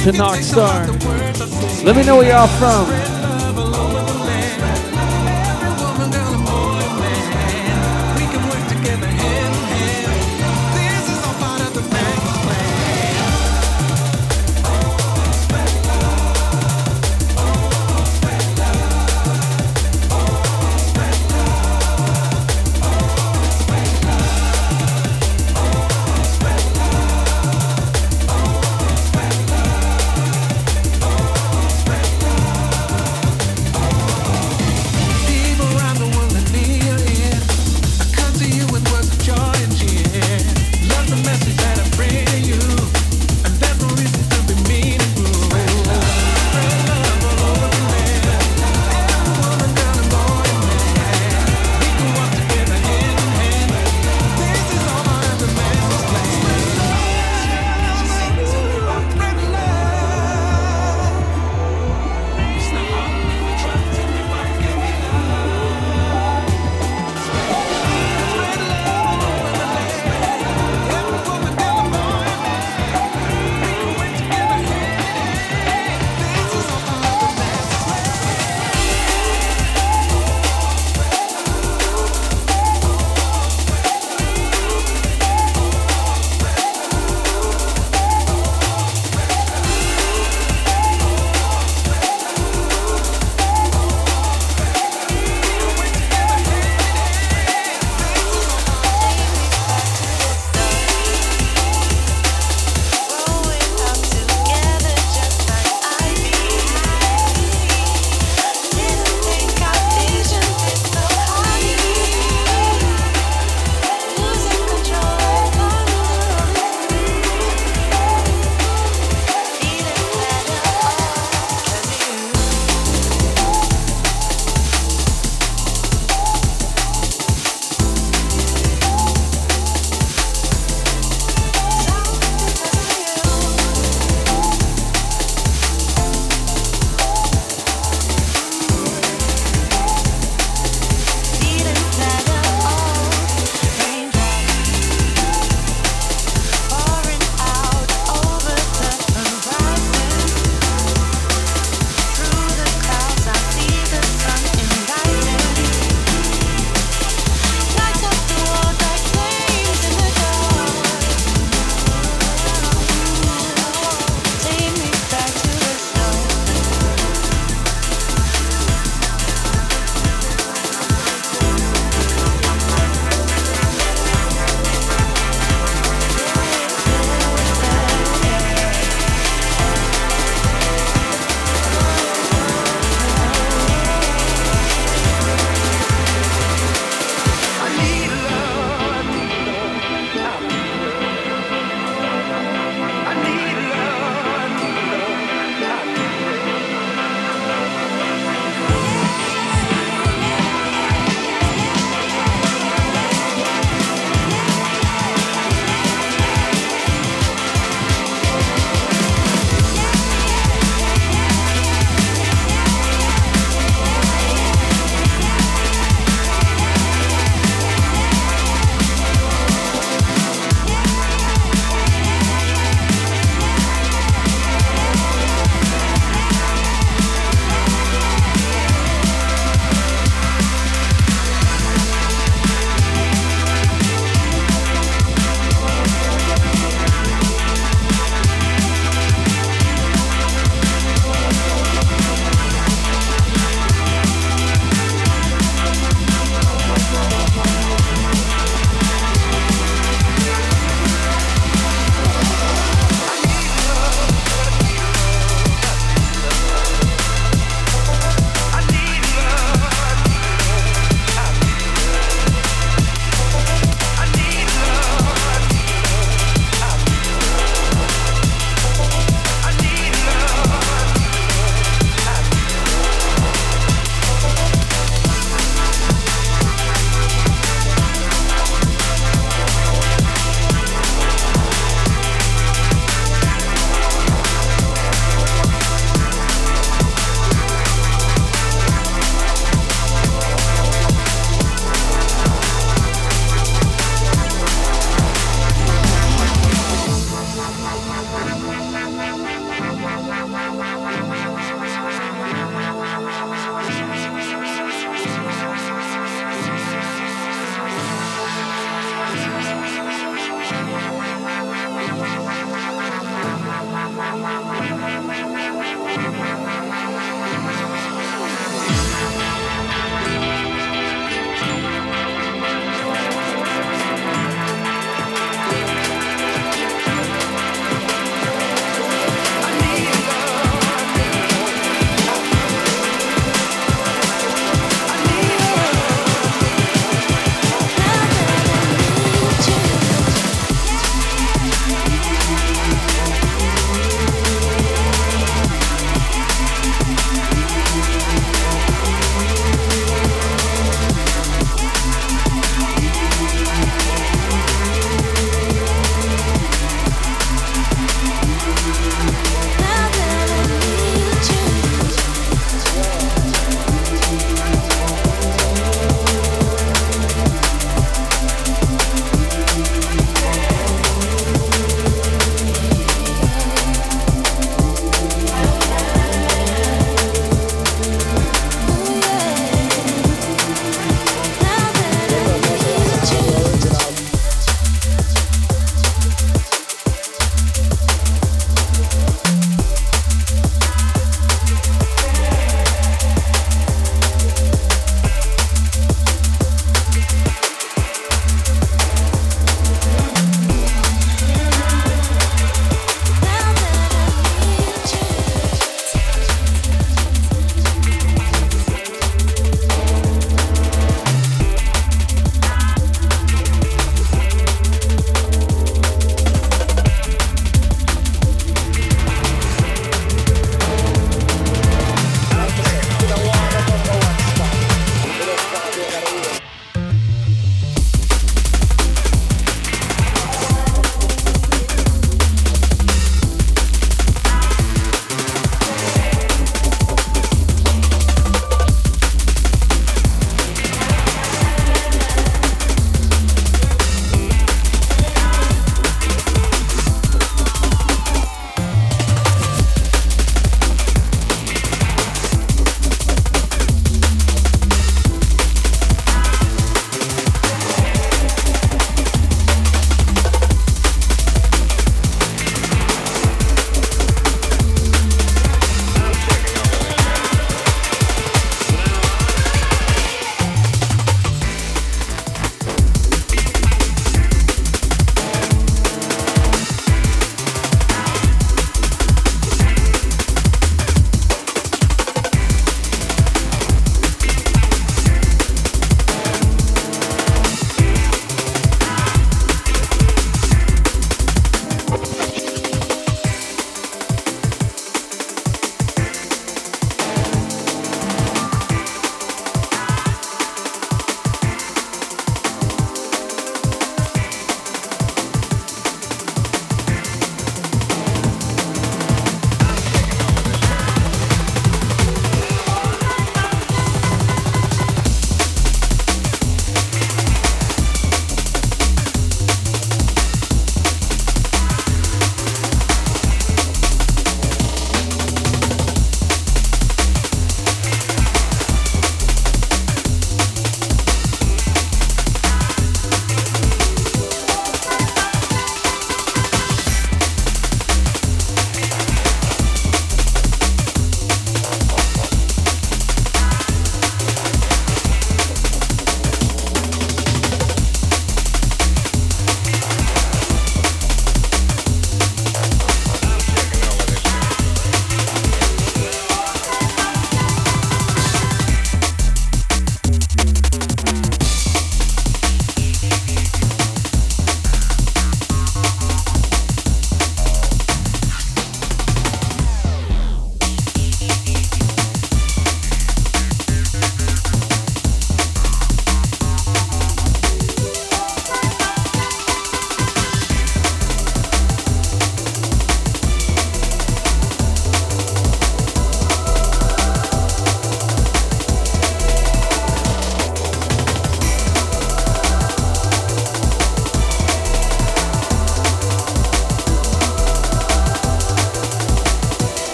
[0.00, 1.84] Out to Knockstar.
[1.84, 3.09] Let me know where y'all from.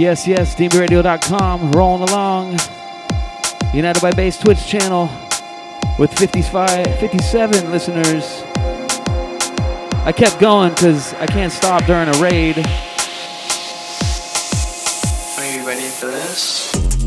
[0.00, 2.58] Yes, yes, DNBRadio.com, rolling along.
[3.74, 5.10] United by Bass Twitch channel
[5.98, 8.42] with 55, 57 listeners.
[10.06, 12.56] I kept going because I can't stop during a raid.
[15.36, 16.99] Are you ready for this?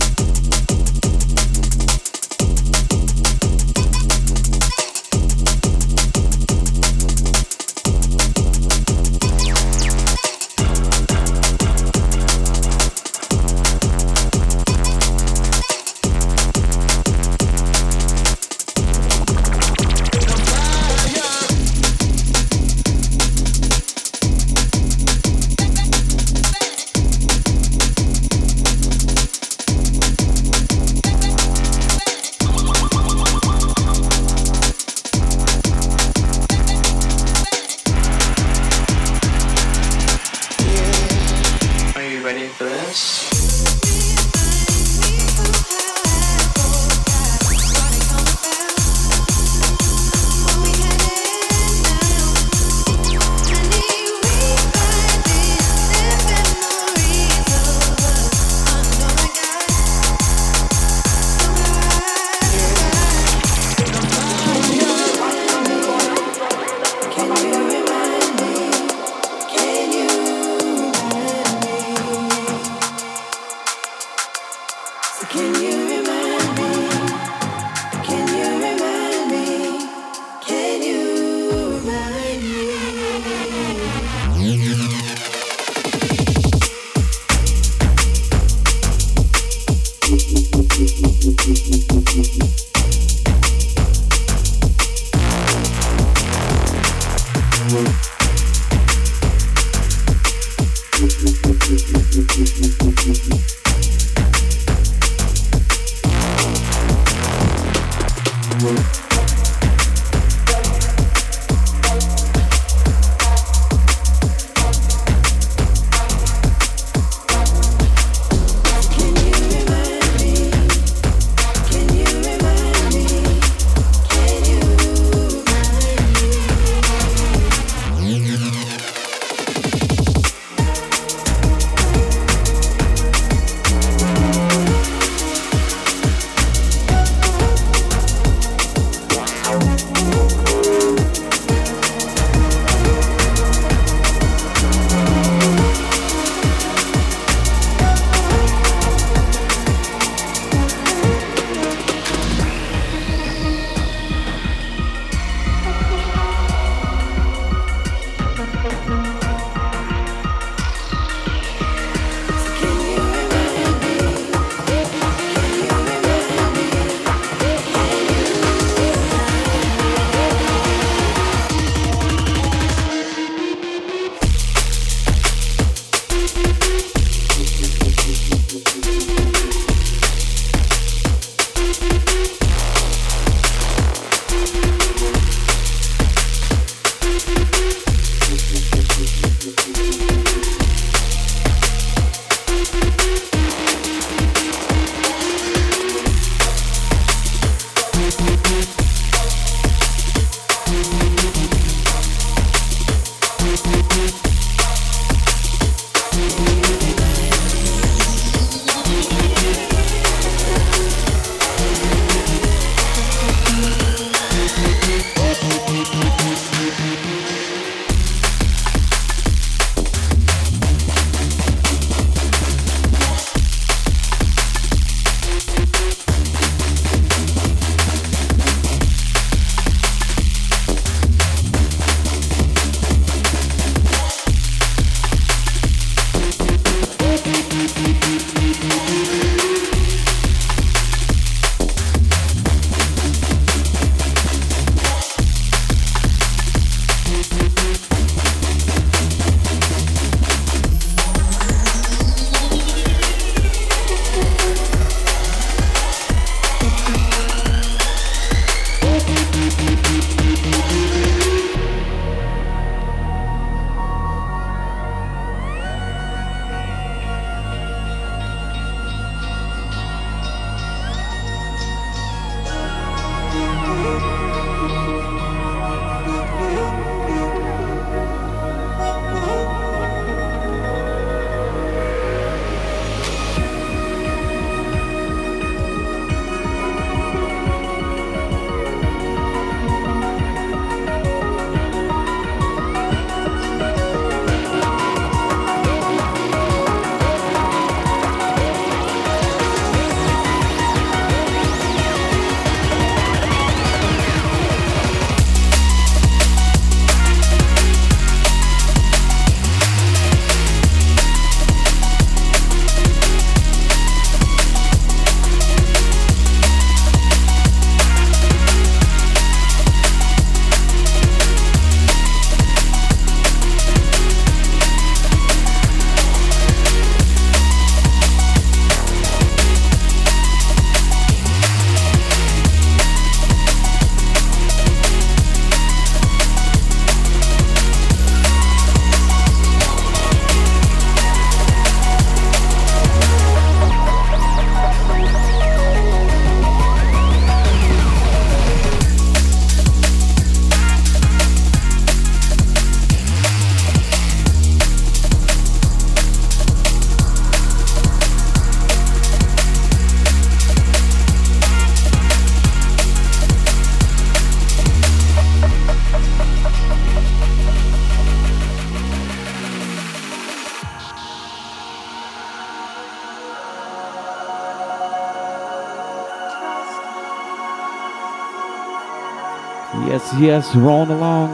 [380.24, 381.32] Yes, rolling along.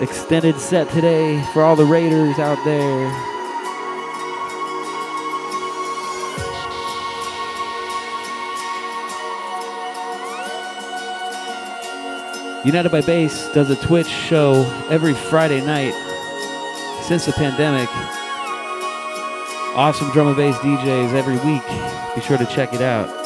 [0.00, 3.04] Extended set today for all the Raiders out there.
[12.64, 15.92] United by Bass does a Twitch show every Friday night
[17.02, 17.90] since the pandemic.
[19.76, 22.14] Awesome drum and bass DJs every week.
[22.14, 23.25] Be sure to check it out.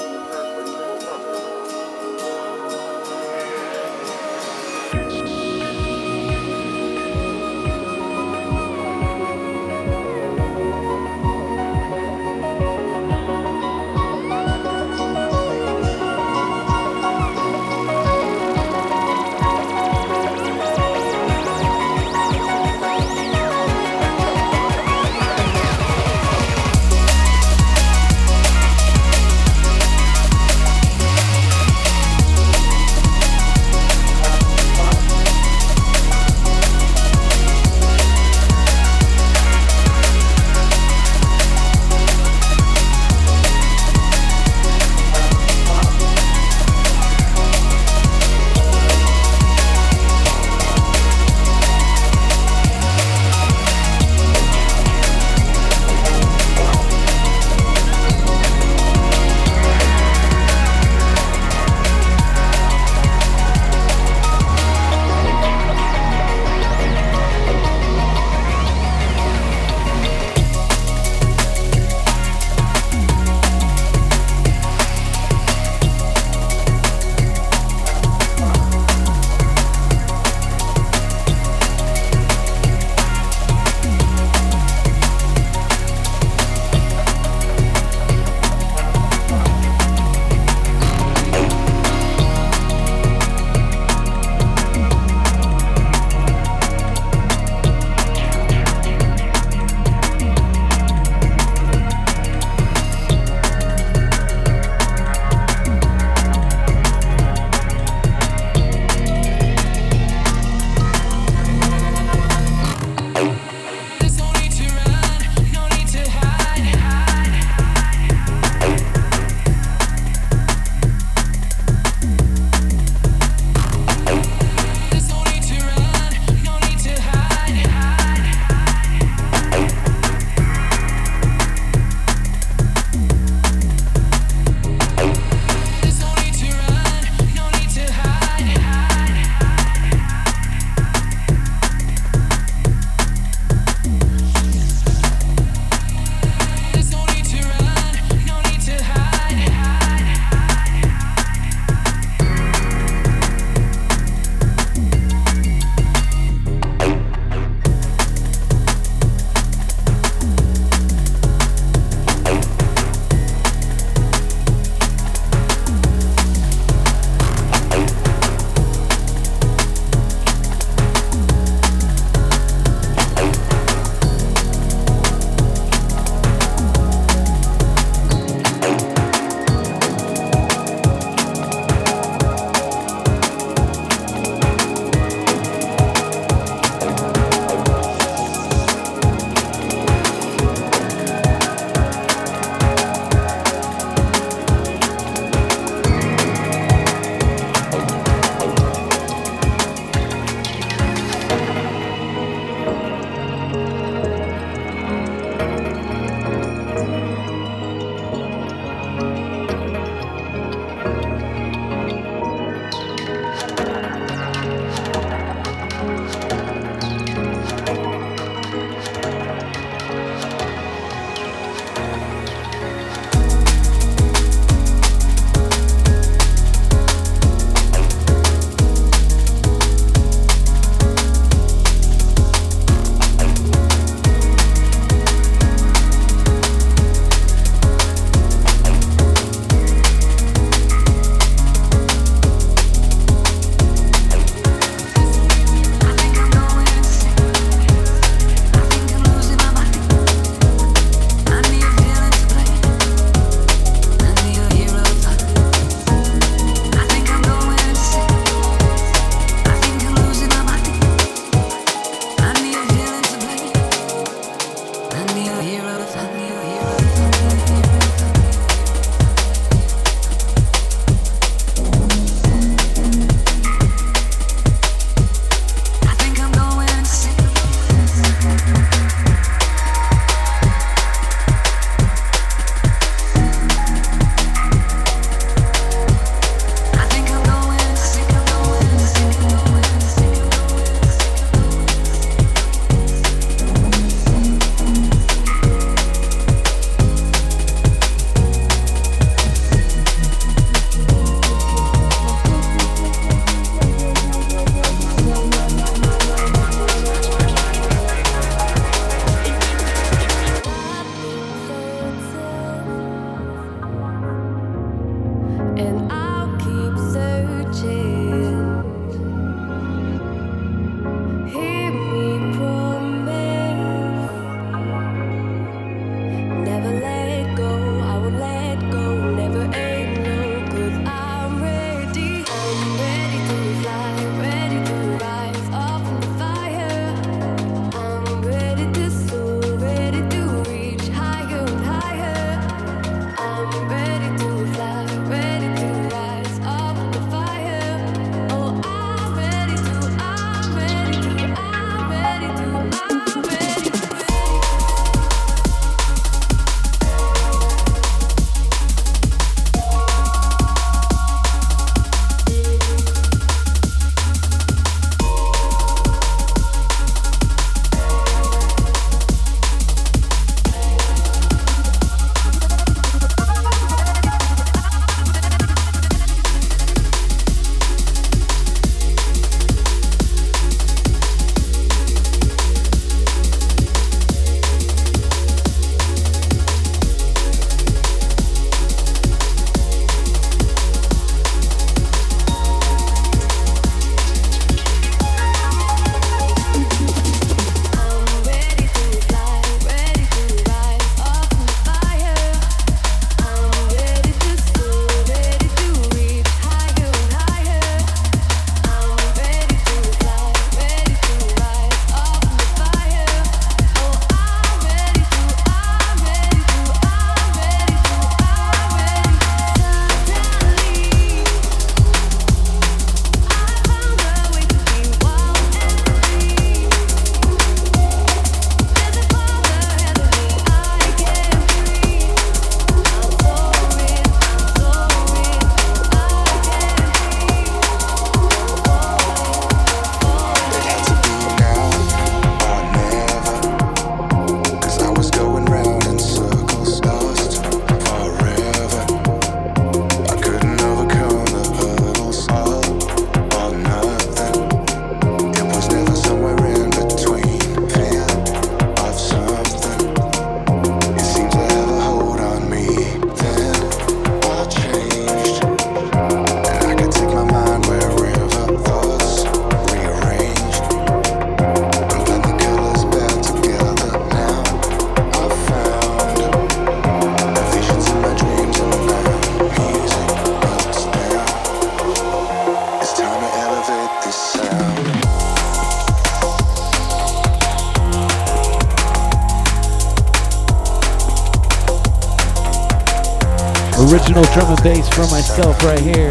[493.92, 496.10] original drum and bass from myself right here.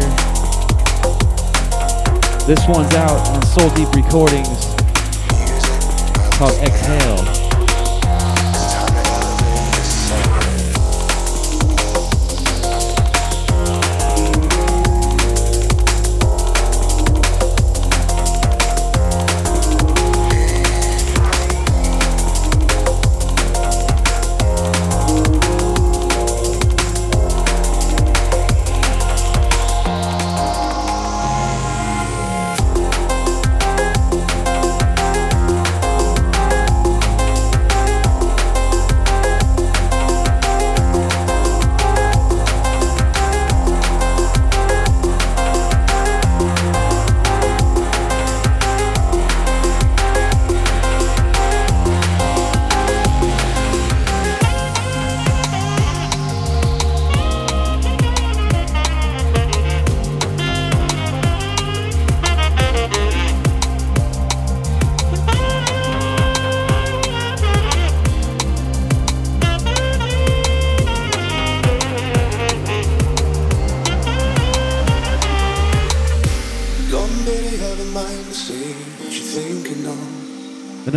[2.46, 4.66] This one's out on Soul Deep Recordings.
[6.36, 7.29] Called Exhale.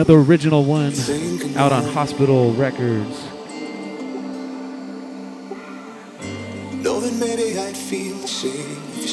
[0.03, 0.91] another original one
[1.56, 3.23] out on Hospital Records.
[7.57, 9.07] I'd feel the same if you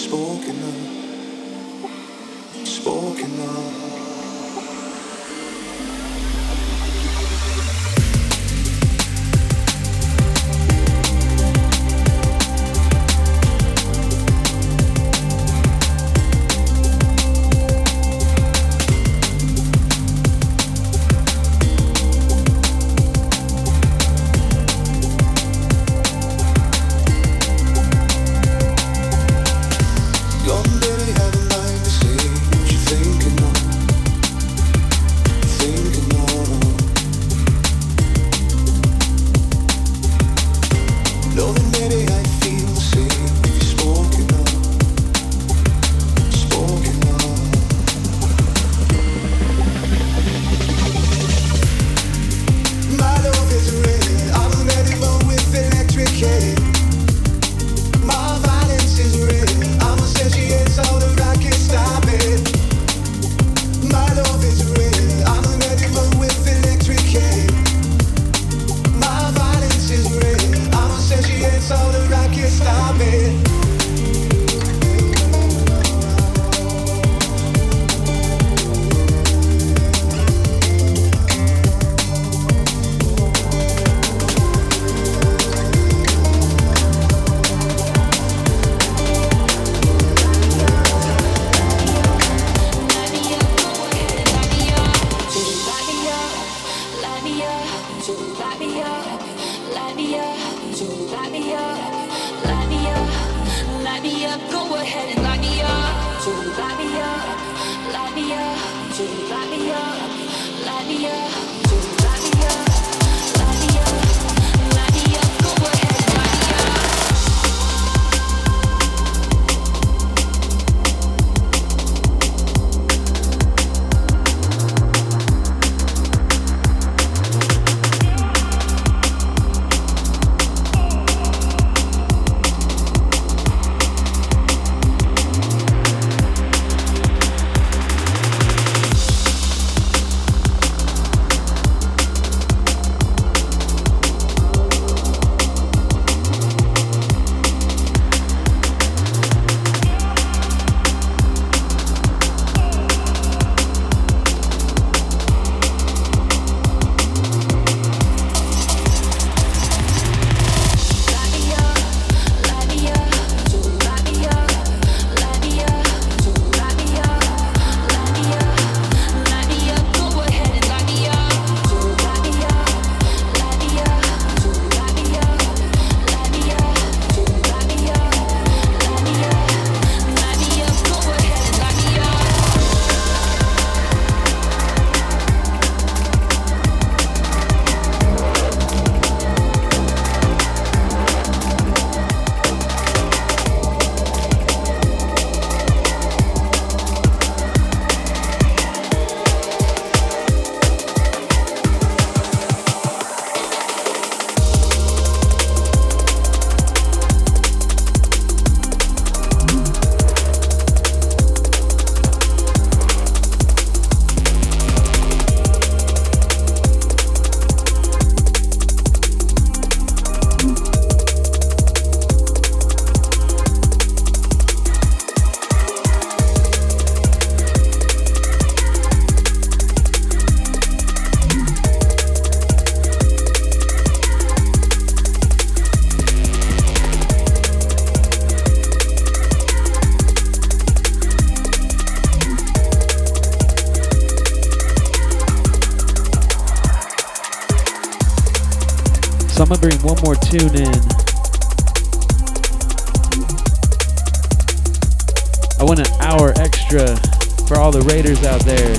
[258.30, 258.74] out there.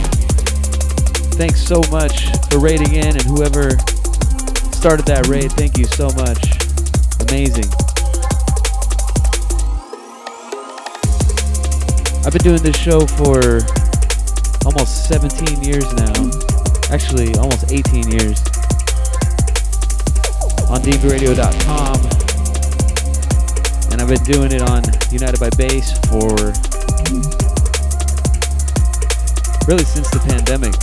[1.36, 3.72] Thanks so much for raiding in and whoever
[4.72, 6.40] started that raid, thank you so much.
[7.28, 7.68] Amazing.
[12.24, 13.60] I've been doing this show for
[14.64, 16.32] almost 17 years now.
[16.90, 18.40] Actually, almost 18 years.
[20.72, 22.00] On dnbradio.com.
[23.92, 27.51] And I've been doing it on United by Bass for
[29.72, 30.76] really since the pandemic.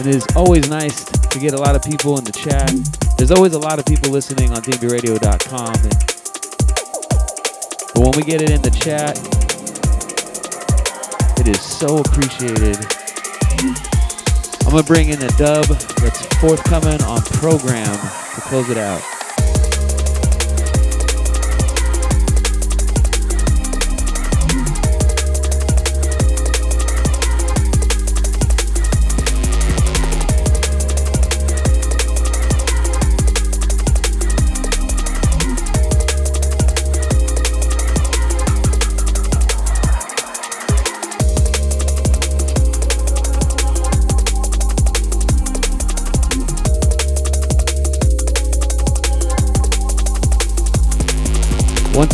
[0.00, 2.68] And it is always nice to get a lot of people in the chat.
[3.16, 5.74] There's always a lot of people listening on dnbradio.com.
[5.74, 5.94] And,
[7.94, 9.16] but when we get it in the chat,
[11.38, 12.82] it is so appreciated.
[14.66, 17.94] I'm going to bring in a dub that's forthcoming on program
[18.34, 19.11] to close it out.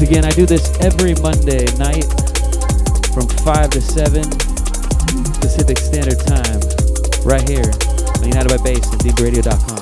[0.08, 2.08] Again, I do this every Monday night
[3.12, 4.22] from 5 to 7
[5.38, 6.60] Pacific Standard Time,
[7.26, 7.70] right here
[8.16, 9.77] on United by Bass and dnbradio.com.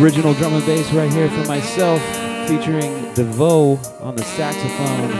[0.00, 2.00] Original drum and bass right here for myself,
[2.48, 5.10] featuring DeVoe on the saxophone.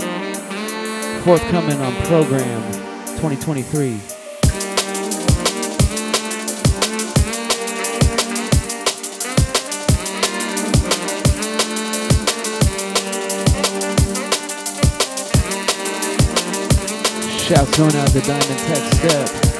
[1.22, 2.62] Forthcoming on program
[3.18, 4.00] 2023.
[17.38, 19.59] Shouts going out to Diamond Tech Step.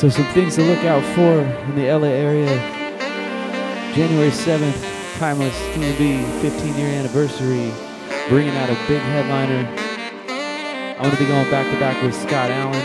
[0.00, 2.48] So some things to look out for in the LA area.
[3.94, 5.54] January 7th, Timeless
[5.98, 7.70] be 15 year anniversary,
[8.30, 9.68] bringing out a big headliner.
[10.96, 12.80] I'm going to be going back to back with Scott Allen.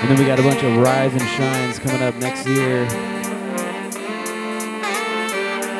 [0.00, 2.88] And then we got a bunch of Rise and Shines coming up next year.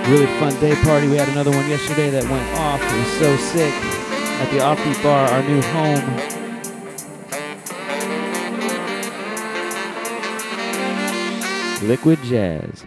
[0.09, 1.09] Really fun day party.
[1.09, 2.81] We had another one yesterday that went off.
[2.81, 3.86] It was so sick
[4.39, 6.37] at the Offbeat Bar, our new home.
[11.89, 12.85] Liquid Jazz.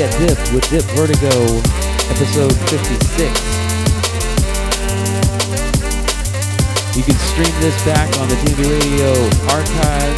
[0.00, 1.28] Get Dip with Dip Vertigo,
[2.08, 3.20] episode 56.
[6.96, 9.12] You can stream this back on the DNB Radio
[9.52, 10.16] archive.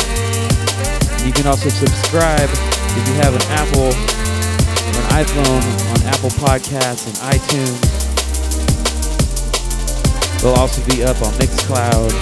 [1.27, 7.09] You can also subscribe if you have an Apple or an iPhone on Apple Podcasts
[7.09, 7.83] and iTunes.
[10.43, 12.13] They'll also be up on Mixcloud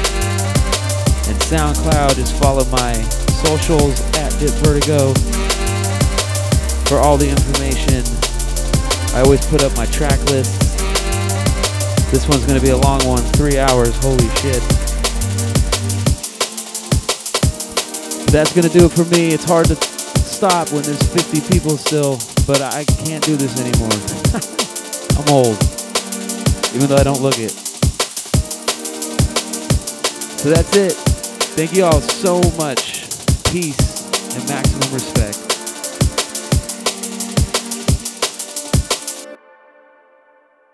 [1.28, 2.14] and SoundCloud.
[2.14, 2.94] Just follow my
[3.44, 5.12] socials at Dip Vertigo
[6.91, 8.02] for all the information.
[9.15, 10.59] I always put up my track list.
[12.10, 13.94] This one's going to be a long one, three hours.
[14.02, 14.59] Holy shit.
[18.35, 19.31] That's going to do it for me.
[19.31, 23.94] It's hard to stop when there's 50 people still, but I can't do this anymore.
[25.15, 25.62] I'm old,
[26.75, 27.52] even though I don't look it.
[30.43, 30.94] So that's it.
[31.55, 33.07] Thank you all so much.
[33.52, 35.49] Peace and maximum respect.